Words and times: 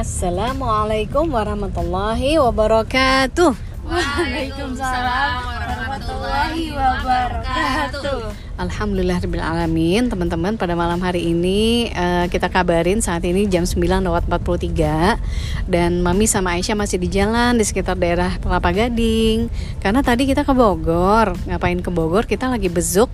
Assalamualaikum 0.00 1.28
warahmatullahi 1.28 2.40
wabarakatuh. 2.40 3.52
Waalaikumsalam 3.84 5.44
warahmatullahi 5.44 6.72
wabarakatuh. 6.72 8.40
Alhamdulillahirrahmanirrahim 8.60 10.12
Teman-teman 10.12 10.60
pada 10.60 10.76
malam 10.76 11.00
hari 11.00 11.32
ini 11.32 11.88
uh, 11.96 12.28
Kita 12.28 12.52
kabarin 12.52 13.00
saat 13.00 13.24
ini 13.24 13.48
jam 13.48 13.64
9.43 13.64 15.64
Dan 15.64 16.04
Mami 16.04 16.28
sama 16.28 16.60
Aisyah 16.60 16.76
masih 16.76 17.00
di 17.00 17.08
jalan 17.08 17.56
Di 17.56 17.64
sekitar 17.64 17.96
daerah 17.96 18.36
Kelapa 18.36 18.68
Gading 18.72 19.48
Karena 19.80 20.04
tadi 20.04 20.28
kita 20.28 20.44
ke 20.44 20.52
Bogor 20.52 21.32
Ngapain 21.48 21.80
ke 21.80 21.88
Bogor 21.88 22.28
Kita 22.28 22.52
lagi 22.52 22.68
bezuk 22.68 23.08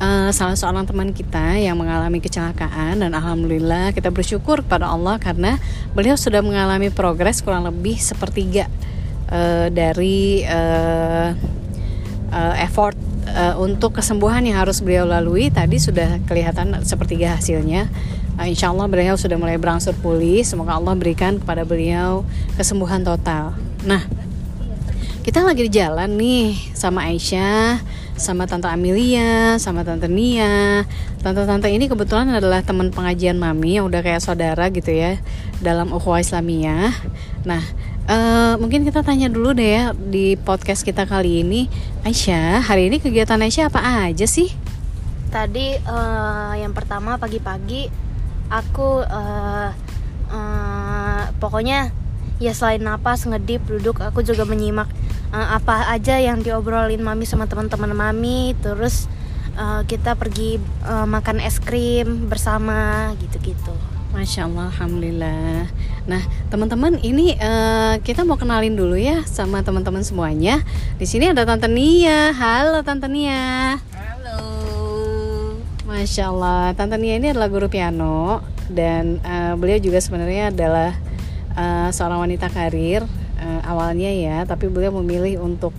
uh, 0.00 0.30
Salah 0.32 0.56
seorang 0.56 0.84
teman 0.84 1.12
kita 1.12 1.56
yang 1.60 1.76
mengalami 1.76 2.20
kecelakaan 2.20 3.00
Dan 3.00 3.12
Alhamdulillah 3.12 3.92
kita 3.92 4.12
bersyukur 4.12 4.64
kepada 4.64 4.88
Allah 4.90 5.20
Karena 5.20 5.60
beliau 5.92 6.16
sudah 6.18 6.40
mengalami 6.40 6.88
progres 6.92 7.40
kurang 7.44 7.68
lebih 7.68 7.96
sepertiga 8.00 8.68
uh, 9.30 9.68
dari 9.70 10.46
uh, 10.46 11.34
uh, 12.30 12.54
effort 12.62 12.96
uh, 13.30 13.54
untuk 13.58 13.98
kesembuhan 13.98 14.42
yang 14.46 14.62
harus 14.62 14.80
beliau 14.80 15.06
lalui 15.06 15.50
tadi 15.50 15.78
sudah 15.80 16.22
kelihatan 16.26 16.72
sepertiga 16.86 17.36
hasilnya. 17.38 17.90
Uh, 18.36 18.46
insya 18.46 18.70
Allah 18.70 18.86
beliau 18.86 19.14
sudah 19.18 19.36
mulai 19.36 19.58
berangsur 19.58 19.96
pulih. 19.98 20.42
Semoga 20.46 20.78
Allah 20.78 20.94
berikan 20.94 21.40
kepada 21.40 21.66
beliau 21.66 22.22
kesembuhan 22.54 23.02
total. 23.02 23.56
Nah, 23.82 24.04
kita 25.26 25.42
lagi 25.42 25.66
di 25.66 25.72
jalan 25.72 26.14
nih 26.14 26.54
sama 26.76 27.10
Aisyah, 27.10 27.82
sama 28.16 28.48
Tante 28.48 28.66
Amelia, 28.68 29.60
sama 29.60 29.84
Tante 29.84 30.08
Nia. 30.08 30.84
Tante-tante 31.20 31.68
ini 31.68 31.86
kebetulan 31.86 32.32
adalah 32.32 32.64
teman 32.64 32.88
pengajian 32.88 33.36
Mami 33.36 33.78
yang 33.78 33.86
udah 33.86 34.00
kayak 34.00 34.24
saudara 34.24 34.72
gitu 34.72 34.90
ya 34.90 35.20
dalam 35.60 35.92
ukhuwah 35.92 36.20
Islamiyah. 36.20 36.92
Nah, 37.44 37.62
Uh, 38.06 38.54
mungkin 38.62 38.86
kita 38.86 39.02
tanya 39.02 39.26
dulu 39.26 39.50
deh 39.50 39.66
ya 39.66 39.90
di 39.90 40.38
podcast 40.38 40.86
kita 40.86 41.10
kali 41.10 41.42
ini 41.42 41.66
Aisyah 42.06 42.62
hari 42.62 42.86
ini 42.86 43.02
kegiatan 43.02 43.34
Aisyah 43.34 43.66
apa 43.66 43.82
aja 43.82 44.30
sih 44.30 44.46
tadi 45.34 45.74
uh, 45.74 46.54
yang 46.54 46.70
pertama 46.70 47.18
pagi-pagi 47.18 47.90
aku 48.46 49.02
uh, 49.02 49.74
uh, 50.30 51.22
pokoknya 51.42 51.90
ya 52.38 52.54
selain 52.54 52.78
napas 52.86 53.26
ngedip 53.26 53.66
duduk 53.66 53.98
aku 53.98 54.22
juga 54.22 54.46
menyimak 54.46 54.86
uh, 55.32 55.48
apa 55.56 55.90
aja 55.94 56.18
yang 56.20 56.42
diobrolin 56.42 57.02
mami 57.02 57.24
sama 57.24 57.48
teman-teman 57.50 57.94
mami 57.94 58.54
terus 58.60 59.10
uh, 59.56 59.82
kita 59.88 60.14
pergi 60.14 60.60
uh, 60.84 61.08
makan 61.08 61.40
es 61.42 61.58
krim 61.58 62.28
bersama 62.28 63.10
gitu-gitu 63.18 63.74
Masya 64.16 64.48
Allah, 64.48 64.72
Alhamdulillah. 64.72 65.68
Nah, 66.08 66.22
teman-teman, 66.48 66.96
ini 67.04 67.36
uh, 67.36 68.00
kita 68.00 68.24
mau 68.24 68.40
kenalin 68.40 68.72
dulu 68.72 68.96
ya 68.96 69.20
sama 69.28 69.60
teman-teman 69.60 70.00
semuanya. 70.00 70.64
Di 70.96 71.04
sini 71.04 71.28
ada 71.28 71.44
Tante 71.44 71.68
Nia. 71.68 72.32
Halo, 72.32 72.80
Tante 72.80 73.12
Nia. 73.12 73.76
Halo. 73.76 74.40
Masya 75.84 76.32
Allah, 76.32 76.72
Tante 76.72 76.96
Nia 76.96 77.20
ini 77.20 77.28
adalah 77.28 77.52
guru 77.52 77.68
piano 77.68 78.40
dan 78.72 79.20
uh, 79.20 79.52
beliau 79.52 79.84
juga 79.84 80.00
sebenarnya 80.00 80.48
adalah 80.48 80.96
uh, 81.52 81.92
seorang 81.92 82.24
wanita 82.24 82.48
karir 82.48 83.04
awalnya 83.66 84.08
ya, 84.08 84.46
tapi 84.46 84.70
beliau 84.70 84.94
memilih 85.02 85.42
untuk 85.42 85.74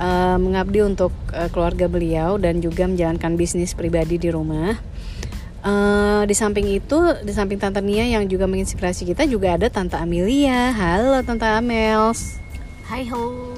uh, 0.00 0.36
mengabdi 0.40 0.80
untuk 0.80 1.12
uh, 1.36 1.52
keluarga 1.52 1.86
beliau 1.86 2.40
dan 2.40 2.64
juga 2.64 2.88
menjalankan 2.88 3.36
bisnis 3.36 3.76
pribadi 3.76 4.16
di 4.16 4.32
rumah. 4.32 4.80
Uh, 5.66 6.22
di 6.30 6.34
samping 6.34 6.70
itu, 6.70 6.98
di 7.26 7.32
samping 7.34 7.58
Tante 7.58 7.82
Nia 7.82 8.06
yang 8.06 8.22
juga 8.30 8.46
menginspirasi 8.46 9.02
kita 9.02 9.26
juga 9.26 9.58
ada 9.58 9.66
Tante 9.66 9.98
Amelia. 9.98 10.70
Halo 10.70 11.20
Tante 11.26 11.42
Amels. 11.42 12.38
Hai 12.86 13.04
ho. 13.10 13.52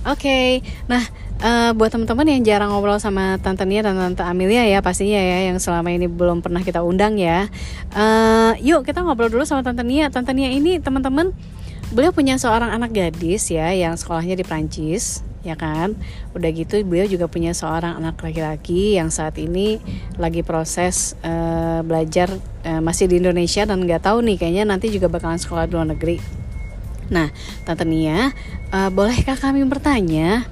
Oke, 0.00 0.16
okay. 0.16 0.48
nah 0.88 1.04
uh, 1.44 1.70
buat 1.76 1.92
teman-teman 1.92 2.24
yang 2.24 2.40
jarang 2.42 2.72
ngobrol 2.72 2.96
sama 2.98 3.36
Tante 3.38 3.62
Nia 3.68 3.84
dan 3.84 3.94
Tante 3.94 4.24
Amelia 4.24 4.64
ya 4.64 4.80
pastinya 4.80 5.20
ya 5.20 5.52
yang 5.52 5.60
selama 5.60 5.92
ini 5.92 6.08
belum 6.08 6.40
pernah 6.40 6.64
kita 6.64 6.80
undang 6.82 7.14
ya. 7.20 7.46
Uh, 7.92 8.56
yuk 8.64 8.82
kita 8.82 9.04
ngobrol 9.04 9.28
dulu 9.28 9.44
sama 9.44 9.62
Tante 9.62 9.84
Nia. 9.84 10.08
Tante 10.08 10.32
Nia 10.32 10.50
ini 10.50 10.80
teman-teman 10.80 11.30
beliau 11.90 12.14
punya 12.14 12.38
seorang 12.38 12.70
anak 12.70 12.94
gadis 12.94 13.50
ya 13.50 13.70
yang 13.74 13.98
sekolahnya 13.98 14.38
di 14.38 14.44
Prancis 14.46 15.22
ya 15.40 15.56
kan? 15.56 15.96
Udah 16.36 16.50
gitu 16.52 16.80
beliau 16.84 17.08
juga 17.08 17.26
punya 17.26 17.56
seorang 17.56 17.96
anak 17.98 18.20
laki-laki 18.20 18.96
yang 18.96 19.08
saat 19.08 19.36
ini 19.40 19.80
lagi 20.20 20.44
proses 20.44 21.16
uh, 21.24 21.80
belajar 21.82 22.30
uh, 22.64 22.80
masih 22.84 23.08
di 23.08 23.18
Indonesia 23.18 23.64
dan 23.64 23.80
nggak 23.82 24.04
tahu 24.04 24.20
nih 24.24 24.36
kayaknya 24.36 24.64
nanti 24.68 24.92
juga 24.92 25.08
bakalan 25.08 25.40
sekolah 25.40 25.66
di 25.66 25.72
luar 25.74 25.88
negeri. 25.90 26.20
Nah 27.10 27.32
tante 27.66 27.84
Nia 27.88 28.30
uh, 28.70 28.90
bolehkah 28.92 29.34
kami 29.34 29.64
bertanya 29.66 30.46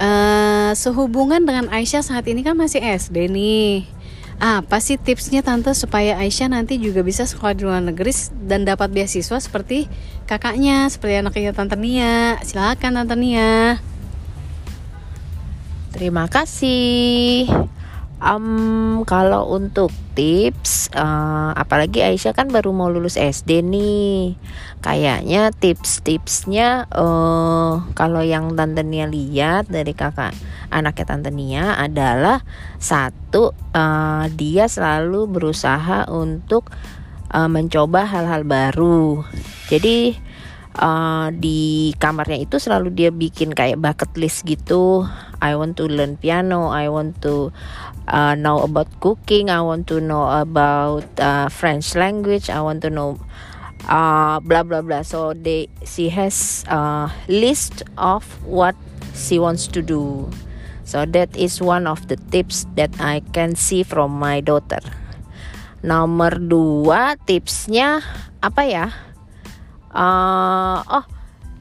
uh, 0.00 0.72
sehubungan 0.74 1.44
dengan 1.44 1.70
Aisyah 1.70 2.02
saat 2.02 2.24
ini 2.26 2.42
kan 2.42 2.58
masih 2.58 2.82
SD 2.82 3.30
nih 3.30 3.86
apa 4.42 4.82
sih 4.82 4.98
tipsnya 4.98 5.46
tante 5.46 5.70
supaya 5.70 6.18
Aisyah 6.18 6.50
nanti 6.50 6.74
juga 6.82 7.06
bisa 7.06 7.22
sekolah 7.22 7.54
di 7.54 7.62
luar 7.62 7.78
negeri 7.78 8.10
dan 8.42 8.66
dapat 8.66 8.90
beasiswa 8.90 9.38
seperti 9.38 9.86
kakaknya 10.26 10.90
seperti 10.90 11.22
anaknya 11.22 11.54
tante 11.54 11.78
Nia 11.78 12.42
silakan 12.42 12.98
tante 12.98 13.14
Nia 13.14 13.78
Terima 15.92 16.24
kasih. 16.24 17.44
Um, 18.22 19.02
kalau 19.02 19.50
untuk 19.50 19.90
tips, 20.14 20.94
uh, 20.94 21.50
apalagi 21.58 22.06
Aisyah 22.06 22.30
kan 22.30 22.54
baru 22.54 22.70
mau 22.70 22.86
lulus 22.86 23.18
SD 23.18 23.66
nih, 23.66 24.38
kayaknya 24.78 25.50
tips-tipsnya 25.50 26.86
uh, 26.94 27.82
kalau 27.98 28.22
yang 28.22 28.54
Tante 28.54 28.86
Nia 28.86 29.10
lihat 29.10 29.66
dari 29.66 29.90
kakak 29.90 30.38
anaknya 30.70 31.02
Tante 31.02 31.34
Nia 31.34 31.74
adalah 31.74 32.46
satu 32.78 33.58
uh, 33.74 34.30
dia 34.30 34.70
selalu 34.70 35.26
berusaha 35.26 36.06
untuk 36.06 36.70
uh, 37.34 37.50
mencoba 37.50 38.06
hal-hal 38.06 38.46
baru. 38.46 39.26
Jadi 39.66 40.14
uh, 40.78 41.28
di 41.34 41.90
kamarnya 41.98 42.38
itu 42.38 42.62
selalu 42.62 42.94
dia 42.94 43.10
bikin 43.10 43.50
kayak 43.50 43.82
bucket 43.82 44.14
list 44.14 44.46
gitu 44.46 45.10
I 45.42 45.58
want 45.58 45.74
to 45.82 45.90
learn 45.90 46.22
piano 46.22 46.70
I 46.70 46.86
want 46.86 47.18
to 47.26 47.50
uh, 48.06 48.38
know 48.38 48.62
about 48.62 48.86
cooking 49.02 49.50
I 49.50 49.58
want 49.60 49.90
to 49.90 49.98
know 49.98 50.30
about 50.30 51.10
uh, 51.18 51.50
French 51.50 51.98
language 51.98 52.46
I 52.46 52.62
want 52.62 52.86
to 52.86 52.90
know 52.94 53.18
uh, 53.88 54.38
blah 54.40 54.62
blah 54.62 54.82
blah. 54.82 55.02
So 55.02 55.34
they 55.34 55.68
she 55.86 56.10
has 56.10 56.64
a 56.68 57.10
list 57.26 57.82
of 57.98 58.24
what 58.46 58.76
she 59.14 59.38
wants 59.38 59.66
to 59.74 59.82
do. 59.82 60.30
So 60.82 61.06
that 61.06 61.34
is 61.36 61.62
one 61.62 61.86
of 61.86 62.06
the 62.08 62.16
tips 62.30 62.66
that 62.74 62.90
I 63.00 63.22
can 63.32 63.54
see 63.54 63.82
from 63.82 64.18
my 64.18 64.42
daughter. 64.42 64.82
Nomor 65.82 66.38
dua 66.38 67.18
tipsnya 67.26 68.02
apa 68.42 68.62
ya? 68.66 68.86
Uh, 69.92 70.80
oh 70.86 71.04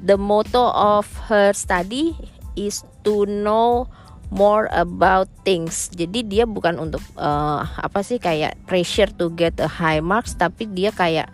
the 0.01 0.17
motto 0.17 0.73
of 0.73 1.05
her 1.29 1.53
study 1.53 2.17
is 2.55 2.83
to 3.03 3.25
know 3.27 3.87
more 4.31 4.71
about 4.71 5.27
things. 5.43 5.91
Jadi 5.91 6.23
dia 6.23 6.47
bukan 6.47 6.79
untuk 6.79 7.03
uh, 7.19 7.67
apa 7.67 7.99
sih 8.01 8.17
kayak 8.17 8.55
pressure 8.65 9.11
to 9.19 9.29
get 9.35 9.59
a 9.59 9.67
high 9.67 9.99
marks, 9.99 10.33
tapi 10.39 10.71
dia 10.71 10.95
kayak 10.95 11.27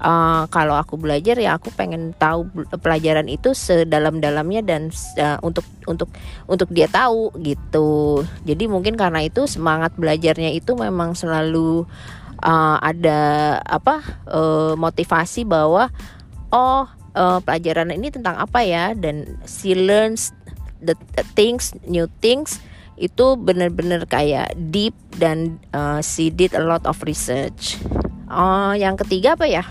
uh, 0.00 0.46
kalau 0.48 0.78
aku 0.78 0.94
belajar 0.94 1.36
ya 1.36 1.58
aku 1.58 1.74
pengen 1.74 2.14
tahu 2.16 2.48
pelajaran 2.80 3.26
itu 3.26 3.52
sedalam-dalamnya 3.52 4.62
dan 4.62 4.94
uh, 5.18 5.38
untuk 5.42 5.66
untuk 5.90 6.08
untuk 6.46 6.68
dia 6.70 6.86
tahu 6.86 7.34
gitu. 7.40 8.22
Jadi 8.46 8.64
mungkin 8.70 8.94
karena 8.94 9.26
itu 9.26 9.50
semangat 9.50 9.94
belajarnya 9.98 10.54
itu 10.54 10.78
memang 10.78 11.18
selalu 11.18 11.84
uh, 12.46 12.78
ada 12.80 13.20
apa 13.64 14.02
uh, 14.28 14.74
motivasi 14.76 15.42
bahwa 15.48 15.88
oh 16.52 16.84
uh, 17.16 17.38
pelajaran 17.40 17.90
ini 17.90 18.12
tentang 18.12 18.36
apa 18.36 18.60
ya 18.62 18.92
dan 18.92 19.40
she 19.48 19.72
learns 19.72 20.35
the, 20.82 20.94
things 21.34 21.72
new 21.86 22.08
things 22.20 22.60
itu 22.96 23.36
benar-benar 23.36 24.08
kayak 24.08 24.56
deep 24.72 24.96
dan 25.20 25.60
uh, 25.76 26.00
she 26.00 26.32
did 26.32 26.56
a 26.56 26.64
lot 26.64 26.80
of 26.88 26.96
research. 27.04 27.76
Oh, 28.26 28.72
yang 28.72 28.96
ketiga 28.96 29.36
apa 29.36 29.46
ya? 29.46 29.64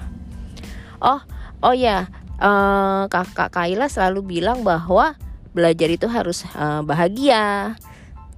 Oh, 1.02 1.20
oh 1.66 1.74
ya, 1.74 2.08
uh, 2.38 3.10
kakak 3.10 3.50
Kaila 3.52 3.90
selalu 3.90 4.40
bilang 4.40 4.62
bahwa 4.62 5.18
belajar 5.58 5.90
itu 5.90 6.06
harus 6.06 6.46
uh, 6.54 6.86
bahagia. 6.86 7.74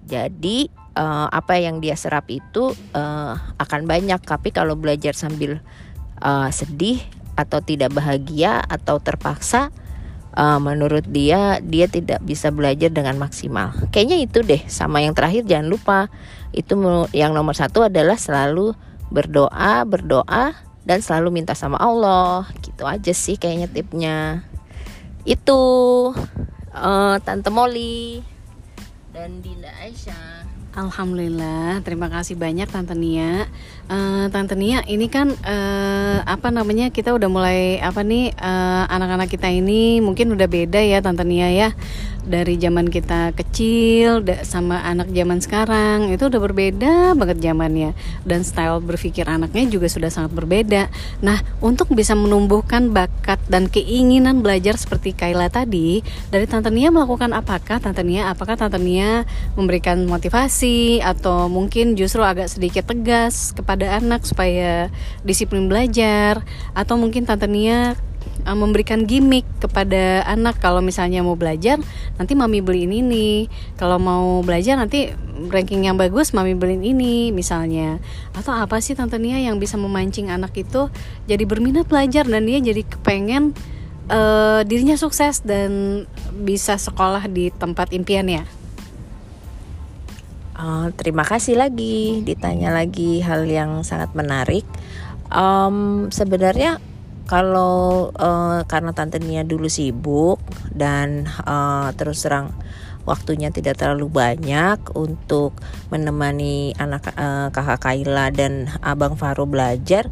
Jadi 0.07 0.71
uh, 0.95 1.27
apa 1.27 1.59
yang 1.59 1.83
dia 1.83 1.99
serap 1.99 2.31
itu 2.31 2.71
uh, 2.95 3.35
akan 3.59 3.83
banyak. 3.83 4.23
Tapi 4.23 4.55
kalau 4.55 4.79
belajar 4.79 5.13
sambil 5.13 5.59
uh, 6.23 6.47
sedih 6.47 7.03
atau 7.37 7.61
tidak 7.61 7.93
bahagia 7.93 8.63
atau 8.65 8.97
terpaksa 8.97 9.69
uh, 10.37 10.61
menurut 10.61 11.03
dia 11.09 11.57
dia 11.65 11.89
tidak 11.89 12.21
bisa 12.21 12.53
belajar 12.53 12.93
dengan 12.93 13.17
maksimal. 13.17 13.73
Kayaknya 13.89 14.17
itu 14.21 14.39
deh 14.45 14.61
sama 14.69 15.01
yang 15.01 15.17
terakhir 15.17 15.49
jangan 15.49 15.67
lupa. 15.67 15.99
Itu 16.53 16.77
yang 17.11 17.33
nomor 17.33 17.57
satu 17.57 17.89
adalah 17.89 18.15
selalu 18.15 18.77
berdoa 19.09 19.81
berdoa 19.83 20.53
dan 20.85 21.01
selalu 21.01 21.41
minta 21.41 21.57
sama 21.57 21.81
Allah. 21.81 22.45
Gitu 22.61 22.85
aja 22.85 23.11
sih 23.11 23.35
kayaknya 23.41 23.67
tipnya. 23.67 24.45
Itu 25.25 25.59
uh, 26.71 27.15
tante 27.25 27.49
Molly 27.49 28.21
dan 29.11 29.41
Dinda 29.41 29.73
Aisyah. 29.81 30.45
Alhamdulillah, 30.77 31.81
terima 31.81 32.05
kasih 32.05 32.37
banyak 32.37 32.69
Tante 32.69 32.93
Nia. 32.93 33.49
Uh, 33.87 34.27
Tante 34.27 34.59
Nia, 34.59 34.83
ini 34.83 35.07
kan 35.07 35.31
uh, 35.31 36.19
apa 36.27 36.51
namanya 36.51 36.91
kita 36.91 37.15
udah 37.15 37.31
mulai 37.31 37.79
apa 37.79 38.03
nih 38.03 38.35
anak-anak 38.91 39.27
uh, 39.27 39.31
kita 39.31 39.47
ini 39.47 40.03
mungkin 40.03 40.35
udah 40.35 40.43
beda 40.43 40.83
ya 40.83 40.99
Tante 40.99 41.23
Nia 41.23 41.47
ya 41.55 41.71
dari 42.27 42.59
zaman 42.59 42.91
kita 42.91 43.31
kecil 43.31 44.19
sama 44.43 44.83
anak 44.83 45.07
zaman 45.15 45.39
sekarang 45.39 46.11
itu 46.11 46.27
udah 46.27 46.41
berbeda 46.43 47.15
banget 47.15 47.39
zamannya 47.39 47.95
dan 48.27 48.43
style 48.43 48.83
berpikir 48.83 49.23
anaknya 49.23 49.63
juga 49.71 49.87
sudah 49.87 50.11
sangat 50.11 50.35
berbeda. 50.35 50.91
Nah, 51.23 51.39
untuk 51.63 51.87
bisa 51.95 52.11
menumbuhkan 52.19 52.91
bakat 52.91 53.39
dan 53.47 53.71
keinginan 53.71 54.43
belajar 54.43 54.75
seperti 54.75 55.15
Kaila 55.15 55.47
tadi, 55.47 56.03
dari 56.27 56.43
Tante 56.43 56.67
Nia 56.67 56.91
melakukan 56.91 57.31
apakah 57.31 57.79
Tante 57.79 58.03
Nia? 58.03 58.27
Apakah 58.27 58.59
Tante 58.59 58.75
Nia 58.75 59.23
memberikan 59.55 60.03
motivasi 60.03 60.99
atau 60.99 61.47
mungkin 61.47 61.95
justru 61.95 62.27
agak 62.27 62.51
sedikit 62.51 62.91
tegas 62.91 63.55
kepada 63.55 63.76
anak 63.85 64.25
supaya 64.25 64.89
disiplin 65.21 65.69
belajar 65.69 66.41
atau 66.73 66.97
mungkin 66.97 67.29
Tante 67.29 67.45
Nia 67.45 67.93
uh, 68.47 68.57
memberikan 68.57 69.05
gimmick 69.05 69.45
kepada 69.61 70.25
anak. 70.25 70.57
Kalau 70.57 70.81
misalnya 70.81 71.21
mau 71.21 71.37
belajar 71.37 71.77
nanti 72.17 72.33
mami 72.33 72.65
beliin 72.65 72.89
ini. 72.89 73.45
Kalau 73.77 74.01
mau 74.01 74.41
belajar 74.41 74.79
nanti 74.81 75.13
ranking 75.53 75.85
yang 75.85 76.01
bagus 76.01 76.33
mami 76.33 76.57
beliin 76.57 76.81
ini 76.81 77.29
misalnya. 77.29 78.01
Atau 78.33 78.57
apa 78.57 78.81
sih 78.81 78.97
tante 78.97 79.21
Nia 79.21 79.37
yang 79.37 79.61
bisa 79.61 79.77
memancing 79.77 80.33
anak 80.33 80.57
itu 80.57 80.89
jadi 81.29 81.45
berminat 81.45 81.85
belajar 81.85 82.25
dan 82.25 82.49
dia 82.49 82.57
jadi 82.57 82.81
kepengen 82.81 83.53
uh, 84.09 84.65
dirinya 84.65 84.97
sukses 84.97 85.43
dan 85.43 86.03
bisa 86.33 86.79
sekolah 86.79 87.29
di 87.29 87.53
tempat 87.53 87.93
impiannya 87.93 88.66
Uh, 90.57 90.89
terima 90.97 91.21
kasih 91.21 91.53
lagi 91.53 92.25
ditanya 92.25 92.73
lagi 92.73 93.21
hal 93.21 93.45
yang 93.45 93.85
sangat 93.85 94.09
menarik. 94.17 94.65
Um, 95.29 96.09
sebenarnya 96.09 96.81
kalau 97.29 98.09
uh, 98.17 98.65
karena 98.65 98.89
tante 98.89 99.21
Nia 99.21 99.45
dulu 99.45 99.69
sibuk 99.69 100.41
dan 100.73 101.29
uh, 101.45 101.93
terus 101.93 102.25
terang 102.25 102.57
waktunya 103.05 103.53
tidak 103.53 103.77
terlalu 103.77 104.09
banyak 104.09 104.81
untuk 104.97 105.53
menemani 105.93 106.73
anak 106.81 107.13
uh, 107.13 107.53
kakak 107.53 107.77
Kaila 107.77 108.33
dan 108.33 108.73
abang 108.81 109.13
Faro 109.13 109.45
belajar. 109.45 110.09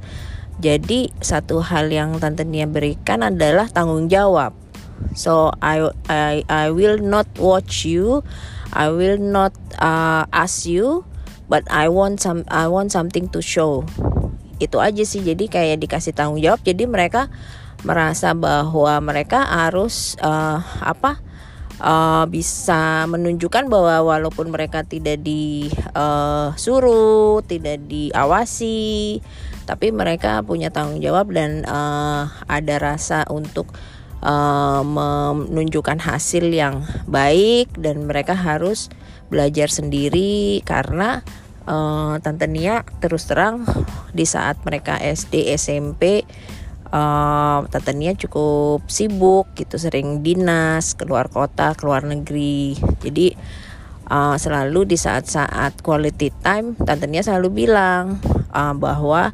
Jadi 0.62 1.10
satu 1.26 1.66
hal 1.66 1.90
yang 1.90 2.22
tante 2.22 2.46
Nia 2.46 2.70
berikan 2.70 3.26
adalah 3.26 3.66
tanggung 3.66 4.14
jawab. 4.14 4.54
So 5.18 5.52
I 5.58 5.90
I 6.06 6.46
I 6.46 6.70
will 6.70 7.02
not 7.02 7.26
watch 7.42 7.90
you. 7.90 8.22
I 8.74 8.90
will 8.90 9.22
not 9.22 9.54
uh, 9.78 10.26
ask 10.34 10.66
you, 10.66 11.06
but 11.52 11.68
I 11.70 11.92
want 11.92 12.24
some 12.24 12.48
I 12.50 12.66
want 12.72 12.90
something 12.96 13.30
to 13.36 13.44
show. 13.44 13.86
Itu 14.58 14.80
aja 14.82 15.04
sih. 15.06 15.22
Jadi 15.22 15.52
kayak 15.52 15.84
dikasih 15.84 16.16
tanggung 16.16 16.42
jawab. 16.42 16.64
Jadi 16.66 16.88
mereka 16.90 17.30
merasa 17.86 18.34
bahwa 18.34 18.98
mereka 19.04 19.46
harus 19.46 20.18
uh, 20.24 20.58
apa 20.82 21.22
uh, 21.80 22.26
bisa 22.30 23.06
menunjukkan 23.10 23.70
bahwa 23.70 24.16
walaupun 24.16 24.50
mereka 24.50 24.82
tidak 24.82 25.22
disuruh, 25.22 25.94
uh, 27.40 27.46
tidak 27.46 27.86
diawasi, 27.86 29.22
tapi 29.70 29.92
mereka 29.92 30.42
punya 30.46 30.70
tanggung 30.70 31.02
jawab 31.02 31.30
dan 31.34 31.66
uh, 31.68 32.30
ada 32.48 32.76
rasa 32.80 33.26
untuk 33.28 33.70
uh, 34.22 34.84
menunjukkan 34.86 36.00
hasil 36.00 36.48
yang 36.54 36.86
baik 37.10 37.74
dan 37.76 38.08
mereka 38.08 38.38
harus 38.38 38.88
belajar 39.28 39.68
sendiri 39.68 40.62
karena 40.64 41.26
uh, 41.66 42.22
Tante 42.22 42.46
Nia 42.46 42.86
terus 43.02 43.26
terang 43.26 43.66
di 44.14 44.24
saat 44.24 44.62
mereka 44.64 45.02
SD 45.02 45.50
SMP 45.58 46.24
uh, 46.94 47.66
Tante 47.68 47.94
Nia 47.98 48.14
cukup 48.16 48.86
sibuk 48.88 49.52
gitu 49.58 49.76
sering 49.82 50.22
dinas 50.22 50.94
keluar 50.94 51.28
kota 51.28 51.74
keluar 51.74 52.06
negeri. 52.06 52.78
Jadi 53.02 53.34
uh, 54.10 54.38
selalu 54.38 54.96
di 54.96 54.98
saat-saat 54.98 55.82
quality 55.82 56.30
time 56.42 56.78
Tante 56.78 57.10
Nia 57.10 57.26
selalu 57.26 57.66
bilang 57.66 58.22
uh, 58.54 58.74
bahwa 58.78 59.34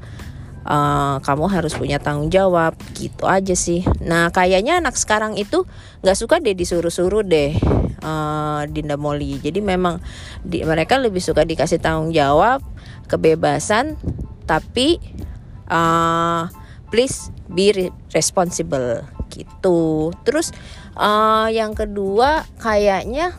uh, 0.65 1.17
kamu 1.21 1.45
harus 1.49 1.73
punya 1.77 1.97
tanggung 1.97 2.29
jawab 2.29 2.77
gitu 2.97 3.25
aja 3.25 3.53
sih. 3.53 3.85
Nah 4.01 4.29
kayaknya 4.29 4.81
anak 4.81 4.97
sekarang 4.97 5.37
itu 5.37 5.65
nggak 6.01 6.17
suka 6.17 6.41
deh 6.41 6.57
disuruh-suruh 6.57 7.21
deh 7.25 7.55
uh, 8.01 8.65
Dinda 8.65 8.97
Molly 8.97 9.37
jadi 9.37 9.61
memang 9.61 10.01
di, 10.41 10.65
mereka 10.65 10.97
lebih 10.97 11.21
suka 11.21 11.45
dikasih 11.45 11.77
tanggung 11.77 12.09
jawab 12.09 12.65
kebebasan 13.05 13.97
tapi 14.49 14.97
uh, 15.69 16.49
please 16.91 17.31
be 17.47 17.71
responsible 18.11 19.05
gitu. 19.31 20.11
Terus 20.27 20.51
uh, 20.99 21.47
yang 21.47 21.71
kedua 21.71 22.43
kayaknya 22.59 23.31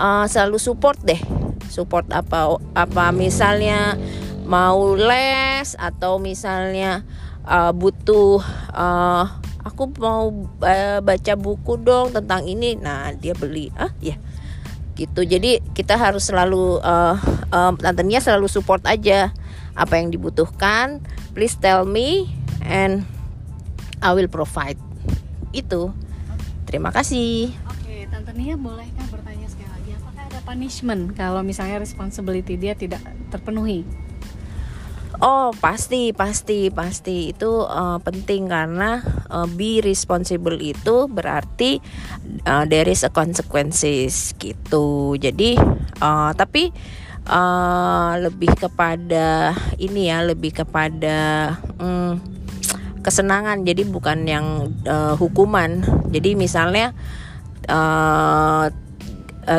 uh, 0.00 0.24
selalu 0.24 0.56
support 0.56 0.96
deh. 1.04 1.20
Support 1.68 2.08
apa 2.14 2.56
apa 2.72 3.04
misalnya 3.12 3.98
mau 4.44 4.92
les 4.92 5.72
atau 5.80 6.20
misalnya 6.20 7.02
uh, 7.48 7.72
butuh 7.72 8.44
uh, 8.76 9.24
aku 9.64 9.88
mau 9.96 10.28
uh, 10.60 11.00
baca 11.00 11.32
buku 11.34 11.80
dong 11.80 12.12
tentang 12.12 12.44
ini 12.44 12.76
nah 12.76 13.10
dia 13.16 13.32
beli. 13.32 13.72
Ah 13.74 13.90
ya 14.04 14.20
gitu. 14.94 15.26
Jadi 15.26 15.58
kita 15.74 15.98
harus 15.98 16.30
selalu 16.30 16.78
uh, 16.84 17.16
uh, 17.50 17.72
tante 17.74 18.02
Nia 18.06 18.22
selalu 18.22 18.46
support 18.46 18.84
aja 18.86 19.32
apa 19.74 19.98
yang 19.98 20.12
dibutuhkan. 20.12 21.02
Please 21.34 21.58
tell 21.58 21.88
me 21.88 22.30
and 22.62 23.02
I 24.04 24.12
will 24.12 24.30
provide. 24.30 24.78
Itu. 25.50 25.90
Terima 26.68 26.92
kasih. 26.92 27.50
Oke 27.66 28.06
tante 28.12 28.30
Nia 28.36 28.60
bolehkah 28.60 29.08
bertanya 29.08 29.48
sekali 29.48 29.72
lagi? 29.72 29.90
Apakah 29.96 30.22
ada 30.28 30.40
punishment 30.44 31.16
kalau 31.16 31.40
misalnya 31.40 31.80
responsibility 31.80 32.60
dia 32.60 32.76
tidak 32.76 33.00
terpenuhi 33.32 34.03
Oh 35.24 35.56
pasti 35.56 36.12
pasti 36.12 36.68
pasti 36.68 37.32
itu 37.32 37.64
uh, 37.64 37.96
penting 38.04 38.44
karena 38.44 39.00
uh, 39.32 39.48
be 39.48 39.80
responsible 39.80 40.60
itu 40.60 41.08
berarti 41.08 41.80
uh, 42.44 42.68
there 42.68 42.84
is 42.84 43.08
a 43.08 43.10
consequences 43.10 44.36
gitu. 44.36 45.16
Jadi 45.16 45.56
uh, 46.04 46.36
tapi 46.36 46.68
uh, 47.24 48.20
lebih 48.20 48.52
kepada 48.52 49.56
ini 49.80 50.12
ya 50.12 50.28
lebih 50.28 50.60
kepada 50.60 51.56
um, 51.80 52.20
kesenangan. 53.00 53.64
Jadi 53.64 53.88
bukan 53.88 54.28
yang 54.28 54.76
uh, 54.84 55.16
hukuman. 55.16 55.80
Jadi 56.12 56.36
misalnya 56.36 56.92
uh, 57.72 58.68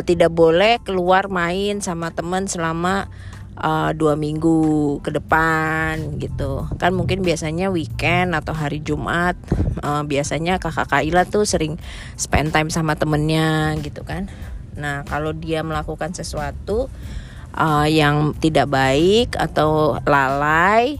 tidak 0.05 0.29
boleh 0.29 0.77
keluar 0.85 1.25
main 1.25 1.81
sama 1.81 2.13
teman 2.13 2.45
selama 2.45 3.09
uh, 3.59 3.91
dua 3.95 4.19
minggu 4.19 4.99
ke 4.99 5.11
depan 5.11 6.19
gitu. 6.19 6.67
Kan 6.79 6.95
mungkin 6.95 7.23
biasanya 7.23 7.71
weekend 7.71 8.35
atau 8.35 8.51
hari 8.51 8.83
Jumat 8.83 9.39
uh, 9.83 10.03
biasanya 10.03 10.59
kakak 10.59 10.91
Kaila 10.91 11.23
tuh 11.27 11.47
sering 11.47 11.79
spend 12.19 12.51
time 12.51 12.71
sama 12.71 12.99
temennya 12.99 13.75
gitu 13.79 14.03
kan. 14.03 14.27
Nah 14.75 15.07
kalau 15.07 15.31
dia 15.31 15.63
melakukan 15.63 16.11
sesuatu 16.11 16.91
uh, 17.55 17.87
yang 17.87 18.35
tidak 18.37 18.67
baik 18.67 19.35
atau 19.35 19.99
lalai 20.03 20.99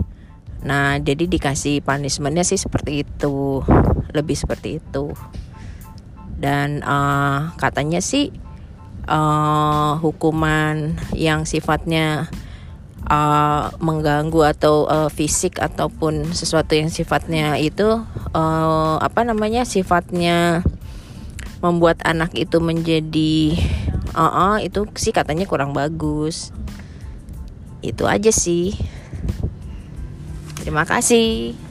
nah 0.65 0.97
jadi 0.97 1.29
dikasih 1.29 1.85
punishmentnya 1.85 2.41
sih 2.41 2.57
seperti 2.57 3.05
itu. 3.05 3.61
Lebih 4.15 4.33
seperti 4.33 4.81
itu. 4.81 5.13
Dan 6.35 6.83
uh, 6.83 7.53
katanya 7.55 8.01
sih 8.01 8.33
uh, 9.07 9.95
hukuman 10.01 10.97
yang 11.13 11.45
sifatnya 11.45 12.27
uh, 13.09 13.73
mengganggu 13.81 14.55
atau 14.55 14.85
uh, 14.85 15.09
fisik 15.09 15.57
ataupun 15.57 16.33
sesuatu 16.33 16.77
yang 16.77 16.93
sifatnya 16.93 17.57
itu 17.57 18.05
uh, 18.33 18.97
apa 19.01 19.25
namanya 19.25 19.65
sifatnya 19.65 20.61
membuat 21.63 22.01
anak 22.05 22.35
itu 22.37 22.61
menjadi 22.61 23.57
uh, 24.13 24.21
uh, 24.21 24.55
itu 24.61 24.85
sih 24.97 25.15
katanya 25.15 25.49
kurang 25.49 25.73
bagus. 25.73 26.53
Itu 27.81 28.05
aja 28.09 28.29
sih. 28.33 28.77
Terima 30.61 30.85
kasih 30.85 31.64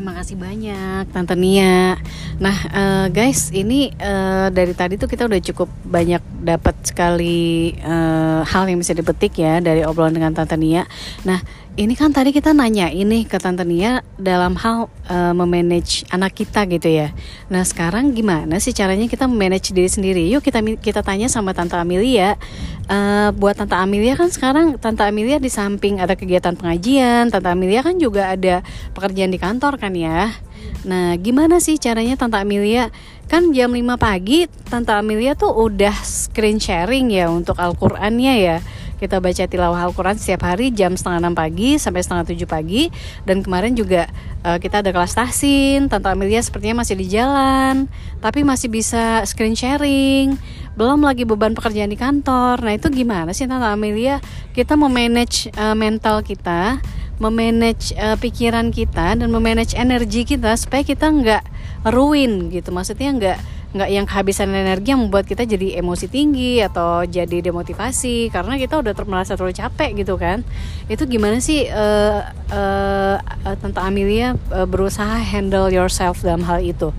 Terima 0.00 0.16
kasih 0.16 0.40
banyak 0.40 1.12
Tante 1.12 1.36
Nia. 1.36 1.92
Nah, 2.40 2.56
uh, 2.72 3.06
guys, 3.12 3.52
ini 3.52 3.92
uh, 4.00 4.48
dari 4.48 4.72
tadi 4.72 4.96
tuh 4.96 5.04
kita 5.04 5.28
udah 5.28 5.36
cukup 5.44 5.68
banyak 5.84 6.24
dapat 6.40 6.72
sekali 6.88 7.76
uh, 7.84 8.40
hal 8.40 8.64
yang 8.64 8.80
bisa 8.80 8.96
dipetik 8.96 9.36
ya 9.36 9.60
dari 9.60 9.84
obrolan 9.84 10.16
dengan 10.16 10.32
Tante 10.32 10.56
Nia. 10.56 10.88
Nah, 11.28 11.44
ini 11.80 11.96
kan 11.96 12.12
tadi 12.12 12.28
kita 12.28 12.52
nanya 12.52 12.92
ini 12.92 13.24
ke 13.24 13.40
Tante 13.40 13.64
Nia 13.64 14.04
dalam 14.20 14.52
hal 14.52 14.92
uh, 15.08 15.32
memanage 15.32 16.04
anak 16.12 16.36
kita 16.36 16.68
gitu 16.68 16.92
ya. 16.92 17.08
Nah, 17.48 17.64
sekarang 17.64 18.12
gimana 18.12 18.60
sih 18.60 18.76
caranya 18.76 19.08
kita 19.08 19.24
memanage 19.24 19.72
diri 19.72 19.88
sendiri? 19.88 20.28
Yuk 20.28 20.44
kita 20.44 20.60
kita 20.76 21.00
tanya 21.00 21.32
sama 21.32 21.56
Tante 21.56 21.80
Amelia. 21.80 22.36
Uh, 22.84 23.32
buat 23.32 23.56
Tante 23.56 23.80
Amelia 23.80 24.12
kan 24.12 24.28
sekarang 24.28 24.76
Tante 24.76 25.08
Amelia 25.08 25.40
di 25.40 25.48
samping 25.48 26.04
ada 26.04 26.12
kegiatan 26.12 26.52
pengajian, 26.52 27.32
Tante 27.32 27.48
Amelia 27.48 27.80
kan 27.80 27.96
juga 27.96 28.28
ada 28.36 28.60
pekerjaan 28.92 29.32
di 29.32 29.40
kantor 29.40 29.80
kan 29.80 29.96
ya. 29.96 30.36
Nah, 30.84 31.16
gimana 31.16 31.64
sih 31.64 31.80
caranya 31.80 32.20
Tante 32.20 32.36
Amelia? 32.36 32.92
Kan 33.24 33.56
jam 33.56 33.72
5 33.72 33.96
pagi 33.96 34.44
Tante 34.68 34.92
Amelia 34.92 35.32
tuh 35.32 35.56
udah 35.56 35.96
screen 36.04 36.60
sharing 36.60 37.08
ya 37.08 37.32
untuk 37.32 37.56
Al-Qur'annya 37.56 38.34
ya. 38.36 38.60
Kita 39.00 39.16
baca 39.16 39.48
tilawah 39.48 39.80
Al-Quran 39.88 40.20
setiap 40.20 40.44
hari 40.44 40.68
jam 40.76 40.92
setengah 40.92 41.24
enam 41.24 41.32
pagi 41.32 41.80
sampai 41.80 42.04
setengah 42.04 42.28
tujuh 42.28 42.44
pagi. 42.44 42.92
Dan 43.24 43.40
kemarin 43.40 43.72
juga 43.72 44.12
uh, 44.44 44.60
kita 44.60 44.84
ada 44.84 44.92
kelas 44.92 45.16
tahsin 45.16 45.88
Tante 45.88 46.12
Amelia 46.12 46.44
sepertinya 46.44 46.84
masih 46.84 47.00
di 47.00 47.08
jalan 47.08 47.88
Tapi 48.20 48.44
masih 48.44 48.68
bisa 48.68 49.24
screen 49.24 49.56
sharing. 49.56 50.36
Belum 50.76 51.00
lagi 51.00 51.24
beban 51.24 51.56
pekerjaan 51.56 51.88
di 51.88 51.96
kantor. 51.96 52.60
Nah 52.60 52.76
itu 52.76 52.92
gimana 52.92 53.32
sih 53.32 53.48
Tante 53.48 53.64
Amelia? 53.64 54.20
Kita 54.52 54.76
memanage 54.76 55.48
uh, 55.56 55.72
mental 55.72 56.20
kita 56.20 56.84
memanage 57.20 57.92
uh, 58.00 58.16
pikiran 58.16 58.72
kita 58.72 59.12
dan 59.12 59.28
memanage 59.28 59.76
energi 59.76 60.24
kita 60.24 60.56
supaya 60.56 60.80
kita 60.80 61.08
nggak 61.08 61.44
ruin 61.88 62.48
gitu. 62.48 62.72
Maksudnya 62.72 63.12
nggak 63.16 63.38
nggak 63.70 63.86
yang 63.86 64.02
kehabisan 64.02 64.50
energi 64.50 64.90
yang 64.90 65.06
membuat 65.06 65.30
kita 65.30 65.46
jadi 65.46 65.78
emosi 65.78 66.10
tinggi 66.10 66.58
atau 66.58 67.06
jadi 67.06 67.38
demotivasi 67.38 68.34
karena 68.34 68.58
kita 68.58 68.82
udah 68.82 68.90
ter 68.90 69.06
merasa 69.06 69.38
terlalu 69.38 69.54
capek 69.54 69.94
gitu 69.94 70.18
kan 70.18 70.42
itu 70.90 71.06
gimana 71.06 71.38
sih 71.38 71.70
uh, 71.70 72.34
uh, 72.50 73.16
uh, 73.22 73.56
tante 73.62 73.78
Amelia 73.78 74.34
uh, 74.50 74.66
berusaha 74.66 75.22
handle 75.22 75.70
yourself 75.70 76.18
dalam 76.26 76.42
hal 76.50 76.58
itu 76.66 76.90